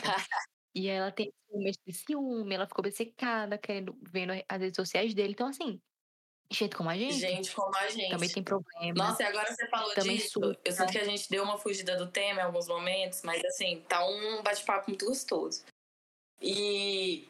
E 0.75 0.89
ela 0.89 1.11
tem 1.11 1.33
ciúme 1.49 1.73
de 1.87 1.93
ciúme, 1.93 2.55
ela 2.55 2.67
ficou 2.67 2.85
obcecada, 2.85 3.59
querendo, 3.59 3.97
vendo 4.03 4.33
as 4.49 4.61
redes 4.61 4.77
sociais 4.77 5.15
dele. 5.15 5.33
Então, 5.33 5.49
assim, 5.49 5.81
gente 6.51 6.77
como 6.77 6.91
a 6.91 6.97
gente. 6.97 7.15
Gente 7.15 7.55
como 7.55 7.77
a 7.77 7.89
gente. 7.89 8.11
Também 8.11 8.29
tem 8.29 8.43
problema. 8.43 8.95
Nossa, 8.95 9.23
e 9.23 9.27
agora 9.27 9.53
você 9.53 9.69
falou 9.69 9.95
também 9.95 10.17
disso. 10.17 10.41
Eu 10.65 10.73
sinto 10.73 10.93
que 10.93 10.99
a 10.99 11.05
gente 11.05 11.29
deu 11.29 11.43
uma 11.45 11.59
fugida 11.59 11.97
do 11.97 12.07
tema 12.07 12.41
em 12.41 12.45
alguns 12.45 12.69
momentos, 12.69 13.23
mas 13.23 13.45
assim, 13.45 13.83
tá 13.89 14.05
um 14.07 14.43
bate-papo 14.43 14.91
muito 14.91 15.07
gostoso. 15.07 15.65
E 16.41 17.29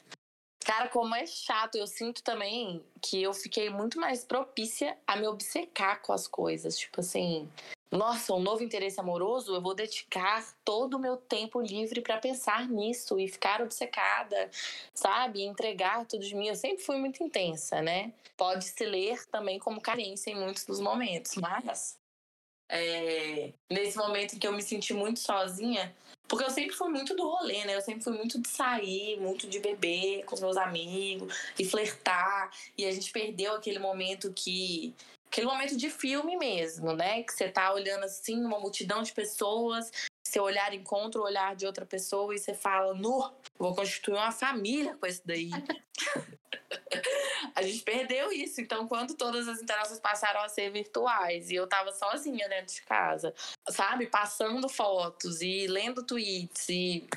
Cara, 0.65 0.89
como 0.89 1.15
é 1.15 1.27
chato, 1.27 1.75
eu 1.77 1.87
sinto 1.87 2.23
também 2.23 2.85
que 3.01 3.21
eu 3.21 3.35
fiquei 3.35 3.69
muito 3.69 3.99
mais 3.99 4.25
propícia 4.25 4.97
a 5.07 5.17
me 5.17 5.27
obcecar 5.27 6.01
com 6.01 6.13
as 6.13 6.29
coisas. 6.29 6.79
Tipo 6.79 7.01
assim, 7.01 7.51
nossa, 7.93 8.35
um 8.35 8.41
novo 8.41 8.65
interesse 8.65 8.99
amoroso, 8.99 9.55
eu 9.55 9.61
vou 9.61 9.75
dedicar 9.75 10.45
todo 10.65 10.95
o 10.95 10.99
meu 10.99 11.17
tempo 11.17 11.61
livre 11.61 12.01
para 12.01 12.19
pensar 12.19 12.67
nisso 12.69 13.21
e 13.21 13.29
ficar 13.29 13.61
obcecada, 13.61 14.51
sabe? 14.95 15.43
Entregar 15.43 16.07
tudo 16.07 16.25
de 16.25 16.35
mim. 16.35 16.49
Eu 16.49 16.57
sempre 16.57 16.83
fui 16.83 16.97
muito 16.97 17.23
intensa, 17.23 17.83
né? 17.83 18.13
Pode 18.37 18.65
se 18.65 18.85
ler 18.85 19.25
também 19.27 19.59
como 19.59 19.81
carência 19.81 20.31
em 20.31 20.35
muitos 20.35 20.65
dos 20.65 20.81
momentos, 20.81 21.37
mas 21.37 21.99
é, 22.75 23.53
nesse 23.71 23.99
momento 23.99 24.35
em 24.35 24.39
que 24.39 24.47
eu 24.47 24.53
me 24.53 24.63
senti 24.63 24.95
muito 24.95 25.21
sozinha, 25.21 25.95
porque 26.27 26.45
eu 26.47 26.51
sempre 26.51 26.75
fui 26.75 26.89
muito 26.89 27.15
do 27.15 27.29
rolê, 27.29 27.63
né? 27.67 27.77
Eu 27.77 27.83
sempre 27.83 28.03
fui 28.03 28.15
muito 28.15 28.41
de 28.41 28.49
sair, 28.49 29.21
muito 29.21 29.47
de 29.47 29.61
beber 29.61 30.25
com 30.25 30.35
os 30.35 30.41
meus 30.41 30.57
amigos 30.57 31.37
e 31.59 31.65
flertar. 31.67 32.51
E 32.79 32.87
a 32.87 32.91
gente 32.91 33.13
perdeu 33.13 33.53
aquele 33.53 33.79
momento 33.79 34.33
que. 34.33 34.95
Aquele 35.33 35.47
momento 35.47 35.79
de 35.79 35.89
filme 35.89 36.37
mesmo, 36.37 36.93
né? 36.93 37.23
Que 37.23 37.33
você 37.33 37.49
tá 37.49 37.73
olhando 37.73 38.05
assim, 38.05 38.45
uma 38.45 38.61
multidão 38.61 39.03
de 39.03 39.15
pessoas, 39.15 39.91
seu 40.23 40.43
olhar 40.43 40.75
encontra 40.75 41.19
o 41.19 41.25
olhar 41.25 41.57
de 41.57 41.65
outra 41.65 41.87
pessoa 41.87 42.35
e 42.35 42.39
você 42.39 42.53
fala, 42.53 42.93
nu, 42.93 43.33
vou 43.57 43.75
constituir 43.75 44.13
uma 44.13 44.31
família 44.31 44.95
com 44.95 45.07
esse 45.07 45.27
daí. 45.27 45.49
a 47.57 47.63
gente 47.63 47.83
perdeu 47.83 48.31
isso. 48.31 48.61
Então, 48.61 48.87
quando 48.87 49.15
todas 49.15 49.49
as 49.49 49.63
interações 49.63 50.01
passaram 50.01 50.43
a 50.43 50.51
ser 50.51 50.71
virtuais 50.71 51.51
e 51.51 51.55
eu 51.55 51.67
tava 51.67 51.93
sozinha 51.93 52.47
dentro 52.51 52.75
de 52.75 52.83
casa, 52.83 53.35
sabe, 53.71 54.09
passando 54.09 54.69
fotos 54.69 55.41
e 55.41 55.67
lendo 55.67 56.05
tweets 56.05 56.69
e 56.69 57.09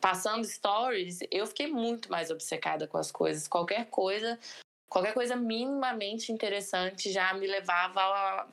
passando 0.00 0.44
stories, 0.44 1.20
eu 1.30 1.46
fiquei 1.46 1.68
muito 1.68 2.10
mais 2.10 2.28
obcecada 2.28 2.88
com 2.88 2.98
as 2.98 3.12
coisas. 3.12 3.46
Qualquer 3.46 3.86
coisa, 3.86 4.36
qualquer 4.92 5.14
coisa 5.14 5.34
minimamente 5.34 6.30
interessante 6.30 7.10
já 7.10 7.32
me 7.32 7.46
levava 7.46 7.98
a 7.98 8.46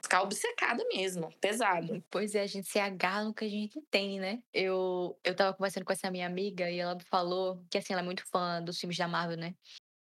ficar 0.00 0.22
obcecada 0.22 0.84
mesmo, 0.94 1.32
pesado. 1.40 2.02
Pois 2.08 2.36
é, 2.36 2.42
a 2.42 2.46
gente 2.46 2.68
se 2.68 2.78
agarra 2.78 3.24
no 3.24 3.34
que 3.34 3.44
a 3.44 3.48
gente 3.48 3.80
tem, 3.90 4.20
né? 4.20 4.40
Eu, 4.54 5.18
eu 5.24 5.34
tava 5.34 5.56
conversando 5.56 5.84
com 5.84 5.92
essa 5.92 6.08
minha 6.08 6.26
amiga 6.26 6.70
e 6.70 6.78
ela 6.78 6.96
falou 7.10 7.60
que, 7.68 7.76
assim, 7.76 7.92
ela 7.92 8.02
é 8.02 8.04
muito 8.04 8.24
fã 8.28 8.62
dos 8.62 8.78
filmes 8.78 8.96
da 8.96 9.08
Marvel, 9.08 9.36
né? 9.36 9.56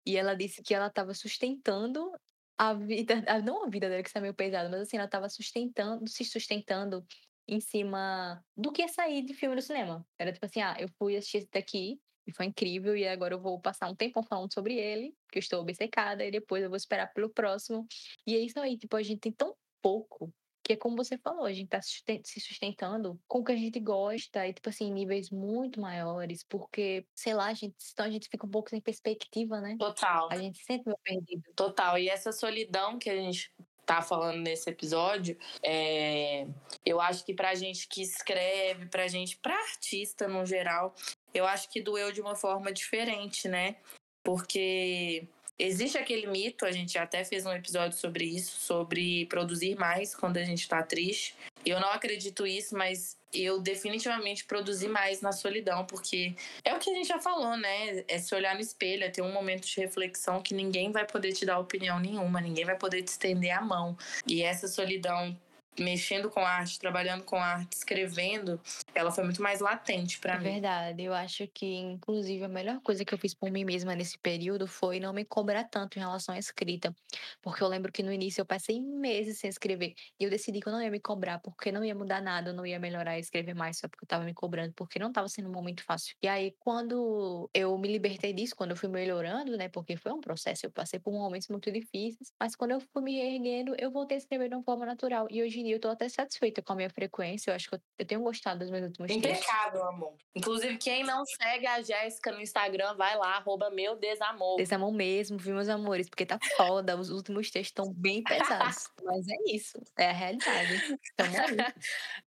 E 0.03 0.17
ela 0.17 0.33
disse 0.33 0.63
que 0.63 0.73
ela 0.73 0.87
estava 0.87 1.13
sustentando 1.13 2.11
a 2.57 2.73
vida, 2.73 3.23
não 3.43 3.63
a 3.63 3.69
vida 3.69 3.87
dela, 3.87 4.01
que 4.01 4.09
está 4.09 4.19
meio 4.19 4.33
pesada, 4.33 4.69
mas 4.69 4.81
assim, 4.81 4.97
ela 4.97 5.05
estava 5.05 5.29
sustentando, 5.29 6.09
se 6.09 6.25
sustentando 6.25 7.05
em 7.47 7.59
cima 7.59 8.43
do 8.55 8.71
que 8.71 8.81
ia 8.81 8.87
sair 8.87 9.21
de 9.21 9.35
filme 9.35 9.55
no 9.55 9.61
cinema. 9.61 10.03
Era 10.17 10.33
tipo 10.33 10.45
assim, 10.45 10.61
ah, 10.61 10.75
eu 10.79 10.89
fui 10.97 11.15
assistir 11.15 11.37
esse 11.37 11.49
daqui 11.51 12.01
e 12.27 12.33
foi 12.33 12.45
incrível, 12.47 12.95
e 12.95 13.07
agora 13.07 13.33
eu 13.33 13.39
vou 13.39 13.59
passar 13.59 13.89
um 13.89 13.95
tempão 13.95 14.21
falando 14.23 14.53
sobre 14.53 14.75
ele, 14.75 15.13
que 15.31 15.37
eu 15.37 15.41
estou 15.41 15.61
obcecada, 15.61 16.25
e 16.25 16.31
depois 16.31 16.61
eu 16.63 16.69
vou 16.69 16.77
esperar 16.77 17.11
pelo 17.13 17.29
próximo. 17.29 17.87
E 18.25 18.35
é 18.35 18.39
isso 18.39 18.59
aí, 18.59 18.77
tipo, 18.77 18.95
a 18.95 19.03
gente 19.03 19.19
tem 19.19 19.31
tão 19.31 19.55
pouco 19.81 20.33
que 20.67 20.73
é 20.73 20.75
como 20.75 20.97
você 20.97 21.17
falou, 21.17 21.45
a 21.45 21.53
gente 21.53 21.69
tá 21.69 21.81
se 21.81 22.41
sustentando 22.41 23.17
com 23.25 23.39
o 23.39 23.43
que 23.43 23.53
a 23.53 23.55
gente 23.55 23.79
gosta 23.79 24.45
e, 24.45 24.51
tipo 24.53 24.67
assim, 24.67 24.91
níveis 24.91 25.29
muito 25.29 25.79
maiores, 25.79 26.43
porque, 26.43 27.05
sei 27.15 27.33
lá, 27.33 27.45
a 27.45 27.53
gente, 27.53 27.73
então 27.93 28.05
a 28.05 28.09
gente 28.09 28.27
fica 28.29 28.45
um 28.45 28.51
pouco 28.51 28.69
sem 28.69 28.81
perspectiva, 28.81 29.61
né? 29.61 29.77
Total. 29.79 30.27
A 30.29 30.35
gente 30.35 30.57
se 30.57 30.65
sente 30.65 30.83
meio 30.85 30.97
perdido. 31.01 31.43
Total. 31.55 31.97
E 31.97 32.09
essa 32.09 32.33
solidão 32.33 32.99
que 32.99 33.09
a 33.09 33.15
gente 33.15 33.49
tá 33.85 34.01
falando 34.01 34.41
nesse 34.41 34.69
episódio, 34.69 35.37
é, 35.63 36.45
eu 36.85 36.99
acho 36.99 37.23
que 37.25 37.33
pra 37.33 37.55
gente 37.55 37.87
que 37.87 38.01
escreve, 38.01 38.87
pra 38.87 39.07
gente, 39.07 39.37
pra 39.37 39.55
artista 39.55 40.27
no 40.27 40.45
geral, 40.45 40.93
eu 41.37 41.45
acho 41.45 41.69
que 41.69 41.81
doeu 41.81 42.11
de 42.11 42.21
uma 42.21 42.35
forma 42.35 42.71
diferente, 42.71 43.47
né? 43.47 43.75
Porque 44.23 45.27
Existe 45.59 45.97
aquele 45.97 46.27
mito, 46.27 46.65
a 46.65 46.71
gente 46.71 46.99
até 46.99 47.23
fez 47.23 47.43
um 47.43 47.51
episódio 47.51 47.97
sobre 47.97 48.25
isso, 48.25 48.61
sobre 48.61 49.25
produzir 49.25 49.75
mais 49.75 50.13
quando 50.13 50.37
a 50.37 50.43
gente 50.43 50.61
está 50.61 50.83
triste. 50.83 51.35
Eu 51.65 51.79
não 51.79 51.89
acredito 51.89 52.45
isso, 52.45 52.77
mas 52.77 53.17
eu 53.33 53.59
definitivamente 53.59 54.45
produzi 54.45 54.87
mais 54.87 55.19
na 55.19 55.31
solidão, 55.31 55.83
porque 55.83 56.35
é 56.63 56.75
o 56.75 56.79
que 56.79 56.91
a 56.91 56.93
gente 56.93 57.07
já 57.07 57.19
falou, 57.19 57.57
né? 57.57 58.03
É 58.07 58.19
se 58.19 58.35
olhar 58.35 58.53
no 58.53 58.61
espelho, 58.61 59.03
é 59.03 59.09
ter 59.09 59.23
um 59.23 59.33
momento 59.33 59.65
de 59.65 59.79
reflexão 59.81 60.43
que 60.43 60.53
ninguém 60.53 60.91
vai 60.91 61.07
poder 61.07 61.33
te 61.33 61.43
dar 61.43 61.57
opinião 61.57 61.99
nenhuma, 61.99 62.39
ninguém 62.39 62.63
vai 62.63 62.77
poder 62.77 63.01
te 63.01 63.07
estender 63.07 63.51
a 63.51 63.61
mão. 63.61 63.97
E 64.27 64.43
essa 64.43 64.67
solidão 64.67 65.35
mexendo 65.79 66.29
com 66.29 66.39
arte, 66.39 66.79
trabalhando 66.79 67.23
com 67.23 67.37
arte, 67.37 67.73
escrevendo, 67.73 68.59
ela 68.93 69.11
foi 69.11 69.23
muito 69.23 69.41
mais 69.41 69.59
latente 69.59 70.19
para 70.19 70.35
é 70.35 70.37
mim. 70.37 70.43
Verdade, 70.43 71.03
eu 71.03 71.13
acho 71.13 71.47
que 71.47 71.65
inclusive 71.75 72.43
a 72.43 72.47
melhor 72.47 72.79
coisa 72.81 73.05
que 73.05 73.13
eu 73.13 73.17
fiz 73.17 73.33
por 73.33 73.51
mim 73.51 73.63
mesma 73.63 73.95
nesse 73.95 74.17
período 74.17 74.67
foi 74.67 74.99
não 74.99 75.13
me 75.13 75.23
cobrar 75.23 75.63
tanto 75.65 75.97
em 75.97 76.01
relação 76.01 76.33
à 76.33 76.39
escrita, 76.39 76.95
porque 77.41 77.61
eu 77.61 77.67
lembro 77.67 77.91
que 77.91 78.01
no 78.01 78.11
início 78.11 78.41
eu 78.41 78.45
passei 78.45 78.81
meses 78.81 79.37
sem 79.39 79.49
escrever 79.49 79.93
e 80.19 80.23
eu 80.23 80.29
decidi 80.29 80.59
que 80.59 80.67
eu 80.67 80.73
não 80.73 80.81
ia 80.81 80.91
me 80.91 80.99
cobrar 80.99 81.39
porque 81.39 81.71
não 81.71 81.83
ia 81.83 81.95
mudar 81.95 82.21
nada, 82.21 82.49
eu 82.49 82.53
não 82.53 82.65
ia 82.65 82.79
melhorar 82.79 83.17
e 83.17 83.21
escrever 83.21 83.53
mais 83.53 83.77
só 83.77 83.87
porque 83.87 84.03
eu 84.03 84.07
tava 84.07 84.23
me 84.23 84.33
cobrando, 84.33 84.73
porque 84.73 84.99
não 84.99 85.11
tava 85.11 85.27
sendo 85.29 85.49
um 85.49 85.53
momento 85.53 85.83
fácil. 85.83 86.15
E 86.21 86.27
aí 86.27 86.53
quando 86.59 87.49
eu 87.53 87.77
me 87.77 87.87
libertei 87.87 88.33
disso, 88.33 88.55
quando 88.55 88.71
eu 88.71 88.77
fui 88.77 88.89
melhorando, 88.89 89.57
né, 89.57 89.69
porque 89.69 89.95
foi 89.95 90.11
um 90.11 90.21
processo, 90.21 90.65
eu 90.65 90.71
passei 90.71 90.99
por 90.99 91.13
momentos 91.13 91.47
muito 91.49 91.71
difíceis, 91.71 92.31
mas 92.39 92.55
quando 92.55 92.71
eu 92.71 92.79
fui 92.79 93.01
me 93.01 93.19
erguendo, 93.19 93.75
eu 93.77 93.91
voltei 93.91 94.15
a 94.15 94.19
escrever 94.19 94.49
de 94.49 94.55
uma 94.55 94.63
forma 94.63 94.85
natural 94.85 95.27
e 95.29 95.41
hoje 95.43 95.66
e 95.67 95.71
eu 95.71 95.79
tô 95.79 95.89
até 95.89 96.07
satisfeita 96.07 96.61
com 96.61 96.73
a 96.73 96.75
minha 96.75 96.89
frequência. 96.89 97.51
Eu 97.51 97.55
acho 97.55 97.69
que 97.69 97.75
eu, 97.75 98.05
tenho 98.05 98.21
gostado 98.21 98.59
dos 98.59 98.69
meus 98.69 98.85
últimos 98.85 99.11
textos. 99.11 99.31
Impecável, 99.31 99.83
amor. 99.85 100.13
Inclusive, 100.35 100.77
quem 100.77 101.03
não 101.03 101.23
segue 101.25 101.67
a 101.67 101.81
Jéssica 101.81 102.31
no 102.31 102.41
Instagram, 102.41 102.95
vai 102.95 103.17
lá, 103.17 103.37
arroba 103.37 103.69
meu 103.69 103.95
desamor. 103.95 104.57
Desamor 104.57 104.91
mesmo, 104.91 105.37
viu, 105.37 105.55
meus 105.55 105.69
amores? 105.69 106.09
Porque 106.09 106.25
tá 106.25 106.39
foda, 106.55 106.97
os 106.97 107.09
últimos 107.09 107.51
textos 107.51 107.69
estão 107.69 107.93
bem 107.93 108.23
pesados. 108.23 108.89
Mas 109.03 109.27
é 109.27 109.55
isso, 109.55 109.79
é 109.97 110.09
a 110.09 110.13
realidade. 110.13 110.99
Tamo 111.15 111.37
aí. 111.37 111.57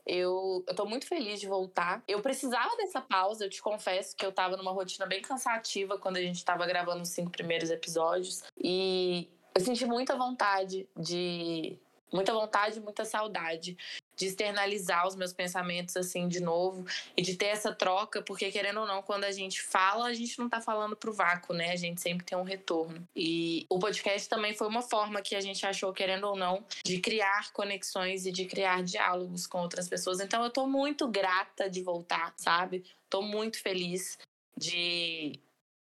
Eu, 0.07 0.63
eu 0.69 0.75
tô 0.75 0.85
muito 0.85 1.07
feliz 1.07 1.41
de 1.41 1.47
voltar. 1.47 2.03
Eu 2.07 2.21
precisava 2.21 2.77
dessa 2.77 3.01
pausa, 3.01 3.45
eu 3.45 3.51
te 3.51 3.63
confesso 3.63 4.15
que 4.15 4.25
eu 4.25 4.33
tava 4.33 4.57
numa 4.57 4.71
rotina 4.71 5.07
bem 5.07 5.23
cansativa 5.23 5.99
quando 5.99 6.19
a 6.19 6.21
gente 6.21 6.45
tava 6.45 6.67
gravando 6.67 7.03
os 7.03 7.09
cinco 7.09 7.31
primeiros 7.31 7.71
episódios. 7.71 8.43
E 8.63 9.31
eu 9.55 9.61
senti 9.61 9.87
muita 9.87 10.17
vontade 10.17 10.89
de. 10.97 11.79
Muita 12.15 12.33
vontade, 12.33 12.81
muita 12.81 13.05
saudade 13.05 13.77
de 14.17 14.27
externalizar 14.27 15.07
os 15.07 15.17
meus 15.17 15.33
pensamentos 15.33 15.97
assim 15.97 16.29
de 16.29 16.41
novo 16.41 16.87
e 17.17 17.23
de 17.23 17.37
ter 17.37 17.47
essa 17.47 17.75
troca, 17.75 18.23
porque 18.23 18.51
querendo 18.51 18.81
ou 18.81 18.87
não, 18.87 19.03
quando 19.03 19.25
a 19.25 19.33
gente 19.33 19.61
fala, 19.61 20.07
a 20.07 20.15
gente 20.15 20.39
não 20.39 20.49
tá 20.49 20.61
falando 20.61 20.95
pro 20.95 21.13
vácuo, 21.13 21.53
né? 21.53 21.73
A 21.73 21.77
gente 21.77 22.01
sempre 22.01 22.25
tem 22.25 22.39
um 22.39 22.45
retorno. 22.45 23.07
E 23.17 23.67
o 23.69 23.79
podcast 23.79 24.29
também 24.29 24.55
foi 24.55 24.69
uma 24.69 24.83
forma 24.83 25.21
que 25.21 25.35
a 25.35 25.41
gente 25.41 25.67
achou, 25.67 25.93
querendo 25.93 26.29
ou 26.29 26.37
não, 26.37 26.65
de 26.85 27.01
criar 27.01 27.53
conexões 27.53 28.27
e 28.27 28.33
de 28.33 28.45
criar 28.45 28.83
diálogos 28.83 29.47
com 29.47 29.59
outras 29.59 29.89
pessoas. 29.89 30.21
Então 30.21 30.45
eu 30.45 30.51
tô 30.51 30.67
muito 30.67 31.09
grata 31.09 31.69
de 31.69 31.83
voltar, 31.83 32.33
sabe? 32.37 32.85
Tô 33.11 33.23
muito 33.23 33.61
feliz 33.61 34.19
de 34.57 35.41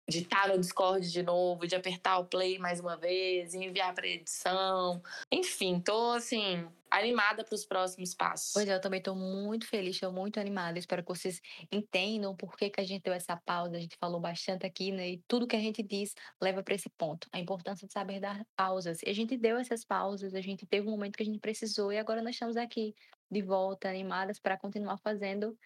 de 0.10 0.20
estar 0.20 0.50
no 0.50 0.60
Discord 0.60 1.10
de 1.10 1.24
novo, 1.24 1.66
de 1.66 1.76
apertar 1.76 2.18
o 2.20 2.26
play 2.26 2.60
mais 2.60 2.80
uma 2.80 2.98
vez, 2.98 3.54
enviar 3.54 3.94
para 3.94 4.08
edição. 4.08 5.02
Enfim, 5.32 5.80
tô 5.80 6.12
assim 6.12 6.68
animada 6.92 7.44
para 7.44 7.56
os 7.56 7.66
próximos 7.66 8.14
passos. 8.14 8.52
Pois 8.54 8.68
é, 8.68 8.76
eu 8.76 8.82
também 8.82 9.00
estou 9.00 9.16
muito 9.16 9.66
feliz, 9.66 9.96
estou 9.96 10.12
muito 10.12 10.40
animada. 10.40 10.78
Espero 10.78 11.02
que 11.02 11.10
vocês 11.10 11.42
entendam 11.72 12.36
por 12.36 12.56
que, 12.56 12.70
que 12.70 12.80
a 12.80 12.84
gente 12.84 13.02
deu 13.02 13.14
essa 13.14 13.36
pausa. 13.36 13.78
A 13.78 13.80
gente 13.80 13.98
falou 13.98 14.20
bastante 14.20 14.66
aqui, 14.66 14.92
né? 14.92 15.10
E 15.12 15.24
tudo 15.28 15.48
que 15.48 15.56
a 15.56 15.60
gente 15.60 15.82
diz 15.82 16.14
leva 16.40 16.62
para 16.62 16.76
esse 16.76 16.90
ponto. 16.90 17.28
A 17.32 17.40
importância 17.40 17.88
de 17.88 17.94
saber 17.94 18.20
dar 18.20 18.46
pausas. 18.56 19.02
E 19.02 19.10
a 19.10 19.14
gente 19.14 19.36
deu 19.36 19.58
essas 19.58 19.84
pausas, 19.84 20.36
a 20.36 20.42
gente 20.42 20.68
teve 20.68 20.88
um 20.88 20.92
momento 20.92 21.18
que 21.18 21.24
a 21.24 21.26
gente 21.26 21.40
precisou 21.40 21.92
e 21.92 21.98
agora 21.98 22.22
nós 22.22 22.36
estamos 22.36 22.58
aqui 22.58 22.94
de 23.32 23.42
volta, 23.42 23.90
animadas 23.90 24.40
para 24.40 24.58
continuar 24.58 24.98
fazendo. 24.98 25.58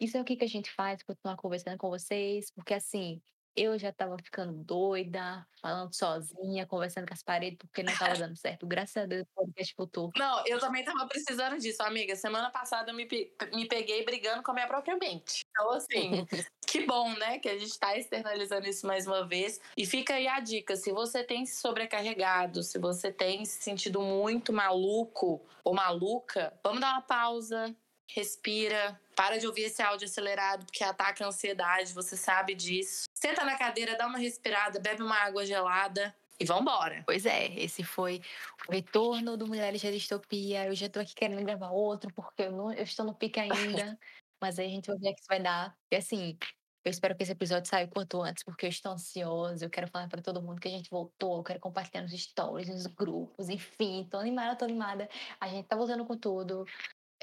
Isso 0.00 0.16
é 0.16 0.20
o 0.20 0.24
que, 0.24 0.34
que 0.34 0.44
a 0.44 0.48
gente 0.48 0.68
faz, 0.72 1.00
continuar 1.04 1.36
conversando 1.36 1.78
com 1.78 1.88
vocês, 1.88 2.50
porque 2.50 2.74
assim, 2.74 3.22
eu 3.56 3.78
já 3.78 3.90
estava 3.90 4.16
ficando 4.18 4.52
doida, 4.52 5.46
falando 5.60 5.94
sozinha, 5.94 6.66
conversando 6.66 7.06
com 7.06 7.14
as 7.14 7.22
paredes, 7.22 7.58
porque 7.58 7.82
não 7.82 7.92
estava 7.92 8.14
dando 8.14 8.36
certo. 8.36 8.66
Graças 8.66 8.96
a 8.96 9.06
Deus, 9.06 9.26
o 9.34 9.34
podcast 9.34 9.74
voltou. 9.76 10.10
Não, 10.16 10.42
eu 10.46 10.58
também 10.58 10.82
estava 10.82 11.06
precisando 11.06 11.58
disso, 11.58 11.82
amiga. 11.82 12.16
Semana 12.16 12.50
passada 12.50 12.90
eu 12.90 12.94
me, 12.94 13.06
me 13.52 13.68
peguei 13.68 14.04
brigando 14.04 14.42
com 14.42 14.50
a 14.50 14.54
minha 14.54 14.66
própria 14.66 14.96
mente. 14.96 15.42
Então, 15.50 15.70
assim, 15.72 16.26
que 16.66 16.86
bom, 16.86 17.10
né, 17.14 17.38
que 17.38 17.48
a 17.48 17.58
gente 17.58 17.70
está 17.70 17.96
externalizando 17.96 18.66
isso 18.66 18.86
mais 18.86 19.06
uma 19.06 19.26
vez. 19.26 19.60
E 19.76 19.86
fica 19.86 20.14
aí 20.14 20.26
a 20.26 20.40
dica: 20.40 20.74
se 20.76 20.92
você 20.92 21.22
tem 21.22 21.44
se 21.44 21.60
sobrecarregado, 21.60 22.62
se 22.62 22.78
você 22.78 23.12
tem 23.12 23.44
se 23.44 23.62
sentido 23.62 24.00
muito 24.00 24.52
maluco 24.52 25.44
ou 25.62 25.74
maluca, 25.74 26.52
vamos 26.62 26.80
dar 26.80 26.92
uma 26.92 27.02
pausa, 27.02 27.74
respira, 28.14 29.00
para 29.14 29.38
de 29.38 29.46
ouvir 29.46 29.64
esse 29.64 29.82
áudio 29.82 30.06
acelerado, 30.06 30.64
porque 30.66 30.84
ataca 30.84 31.24
a 31.24 31.28
ansiedade, 31.28 31.92
você 31.92 32.16
sabe 32.16 32.54
disso. 32.54 33.04
Senta 33.22 33.44
na 33.44 33.56
cadeira, 33.56 33.96
dá 33.96 34.04
uma 34.08 34.18
respirada, 34.18 34.80
bebe 34.80 35.00
uma 35.00 35.14
água 35.14 35.46
gelada 35.46 36.12
e 36.40 36.44
vambora. 36.44 37.04
Pois 37.06 37.24
é, 37.24 37.54
esse 37.54 37.84
foi 37.84 38.20
o 38.68 38.72
retorno 38.72 39.36
do 39.36 39.46
Mulheres 39.46 39.80
de 39.80 39.92
Distopia. 39.92 40.66
Eu 40.66 40.74
já 40.74 40.88
tô 40.88 40.98
aqui 40.98 41.14
querendo 41.14 41.40
gravar 41.44 41.70
outro, 41.70 42.12
porque 42.12 42.42
eu, 42.42 42.50
não, 42.50 42.72
eu 42.72 42.82
estou 42.82 43.06
no 43.06 43.14
pique 43.14 43.38
ainda. 43.38 43.96
mas 44.42 44.58
aí 44.58 44.66
a 44.66 44.70
gente 44.70 44.88
vai 44.88 44.98
ver 44.98 45.10
o 45.10 45.14
que 45.14 45.20
isso 45.20 45.28
vai 45.28 45.40
dar. 45.40 45.72
E 45.88 45.94
assim, 45.94 46.36
eu 46.84 46.90
espero 46.90 47.16
que 47.16 47.22
esse 47.22 47.30
episódio 47.30 47.70
saia 47.70 47.86
o 47.86 47.90
quanto 47.90 48.20
antes, 48.20 48.42
porque 48.42 48.66
eu 48.66 48.70
estou 48.70 48.90
ansiosa. 48.90 49.64
Eu 49.64 49.70
quero 49.70 49.86
falar 49.86 50.08
para 50.08 50.20
todo 50.20 50.42
mundo 50.42 50.60
que 50.60 50.66
a 50.66 50.72
gente 50.72 50.90
voltou. 50.90 51.36
Eu 51.36 51.44
quero 51.44 51.60
compartilhar 51.60 52.02
nos 52.02 52.10
stories, 52.10 52.68
nos 52.68 52.86
grupos, 52.86 53.48
enfim. 53.48 54.08
Tô 54.10 54.18
animada, 54.18 54.56
tô 54.56 54.64
animada. 54.64 55.08
A 55.40 55.46
gente 55.46 55.68
tá 55.68 55.76
voltando 55.76 56.04
com 56.04 56.18
tudo. 56.18 56.66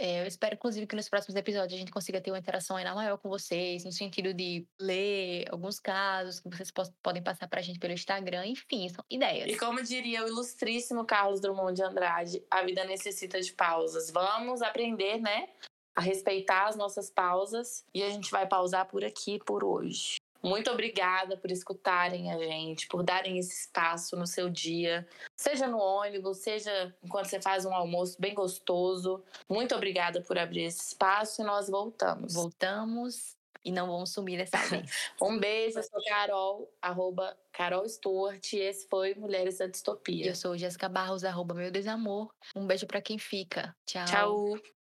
É, 0.02 0.22
eu 0.22 0.28
espero, 0.28 0.56
inclusive, 0.56 0.88
que 0.88 0.96
nos 0.96 1.10
próximos 1.10 1.36
episódios 1.36 1.74
a 1.74 1.78
gente 1.78 1.92
consiga 1.92 2.22
ter 2.22 2.32
uma 2.32 2.40
interação 2.40 2.78
ainda 2.78 2.96
maior 2.96 3.18
com 3.18 3.28
vocês, 3.28 3.84
no 3.84 3.92
sentido 3.92 4.34
de 4.34 4.66
ler 4.80 5.46
alguns 5.52 5.78
casos 5.78 6.40
que 6.40 6.50
vocês 6.50 6.72
podem 7.04 7.22
passar 7.22 7.50
para 7.50 7.60
a 7.60 7.62
gente 7.62 7.78
pelo 7.78 7.92
Instagram, 7.92 8.46
enfim, 8.46 8.88
são 8.88 9.04
ideias. 9.10 9.50
E 9.50 9.58
como 9.58 9.84
diria 9.84 10.24
o 10.24 10.28
ilustríssimo 10.30 11.04
Carlos 11.04 11.42
Drummond 11.42 11.74
de 11.74 11.84
Andrade, 11.84 12.42
a 12.50 12.64
vida 12.64 12.86
necessita 12.86 13.42
de 13.42 13.52
pausas. 13.52 14.10
Vamos 14.10 14.62
aprender, 14.62 15.20
né? 15.20 15.50
A 15.94 16.00
respeitar 16.00 16.68
as 16.68 16.78
nossas 16.78 17.10
pausas 17.10 17.84
e 17.94 18.02
a 18.02 18.10
gente 18.10 18.32
vai 18.32 18.48
pausar 18.48 18.88
por 18.88 19.04
aqui 19.04 19.38
por 19.46 19.66
hoje. 19.66 20.16
Muito 20.42 20.72
obrigada 20.72 21.38
por 21.38 21.52
escutarem 21.52 22.32
a 22.32 22.38
gente, 22.38 22.88
por 22.88 23.04
darem 23.04 23.38
esse 23.38 23.62
espaço 23.62 24.16
no 24.16 24.26
seu 24.26 24.50
dia, 24.50 25.08
seja 25.36 25.68
no 25.68 25.78
ônibus, 25.78 26.38
seja 26.40 26.96
enquanto 27.04 27.28
você 27.28 27.42
faz 27.42 27.66
um 27.66 27.74
almoço 27.74 28.20
bem 28.20 28.34
gostoso. 28.34 29.24
Muito 29.48 29.76
obrigada 29.76 30.22
por 30.22 30.38
abrir 30.38 30.64
esse 30.64 30.88
espaço 30.88 31.42
e 31.42 31.46
nós 31.46 31.70
voltamos. 31.70 32.34
Voltamos 32.34 33.38
e 33.64 33.72
não 33.72 33.88
vamos 33.88 34.12
sumir 34.12 34.38
dessa 34.38 34.58
vez. 34.68 35.12
um 35.22 35.38
beijo, 35.38 35.80
eu 35.80 35.84
sou 35.84 36.02
Carol, 36.06 36.74
arroba 36.82 37.38
Carol 37.52 37.88
Stuart, 37.88 38.54
e 38.54 38.58
esse 38.58 38.88
foi 38.88 39.14
Mulheres 39.16 39.58
da 39.58 39.68
Distopia. 39.68 40.28
Eu 40.28 40.36
sou 40.36 40.58
Jéssica 40.58 40.88
Barros, 40.88 41.24
arroba 41.24 41.54
Meu 41.54 41.72
Desamor. 41.72 42.34
Um 42.56 42.66
beijo 42.66 42.88
para 42.88 43.02
quem 43.02 43.18
fica. 43.18 43.76
Tchau. 43.86 44.06
Tchau. 44.06 44.79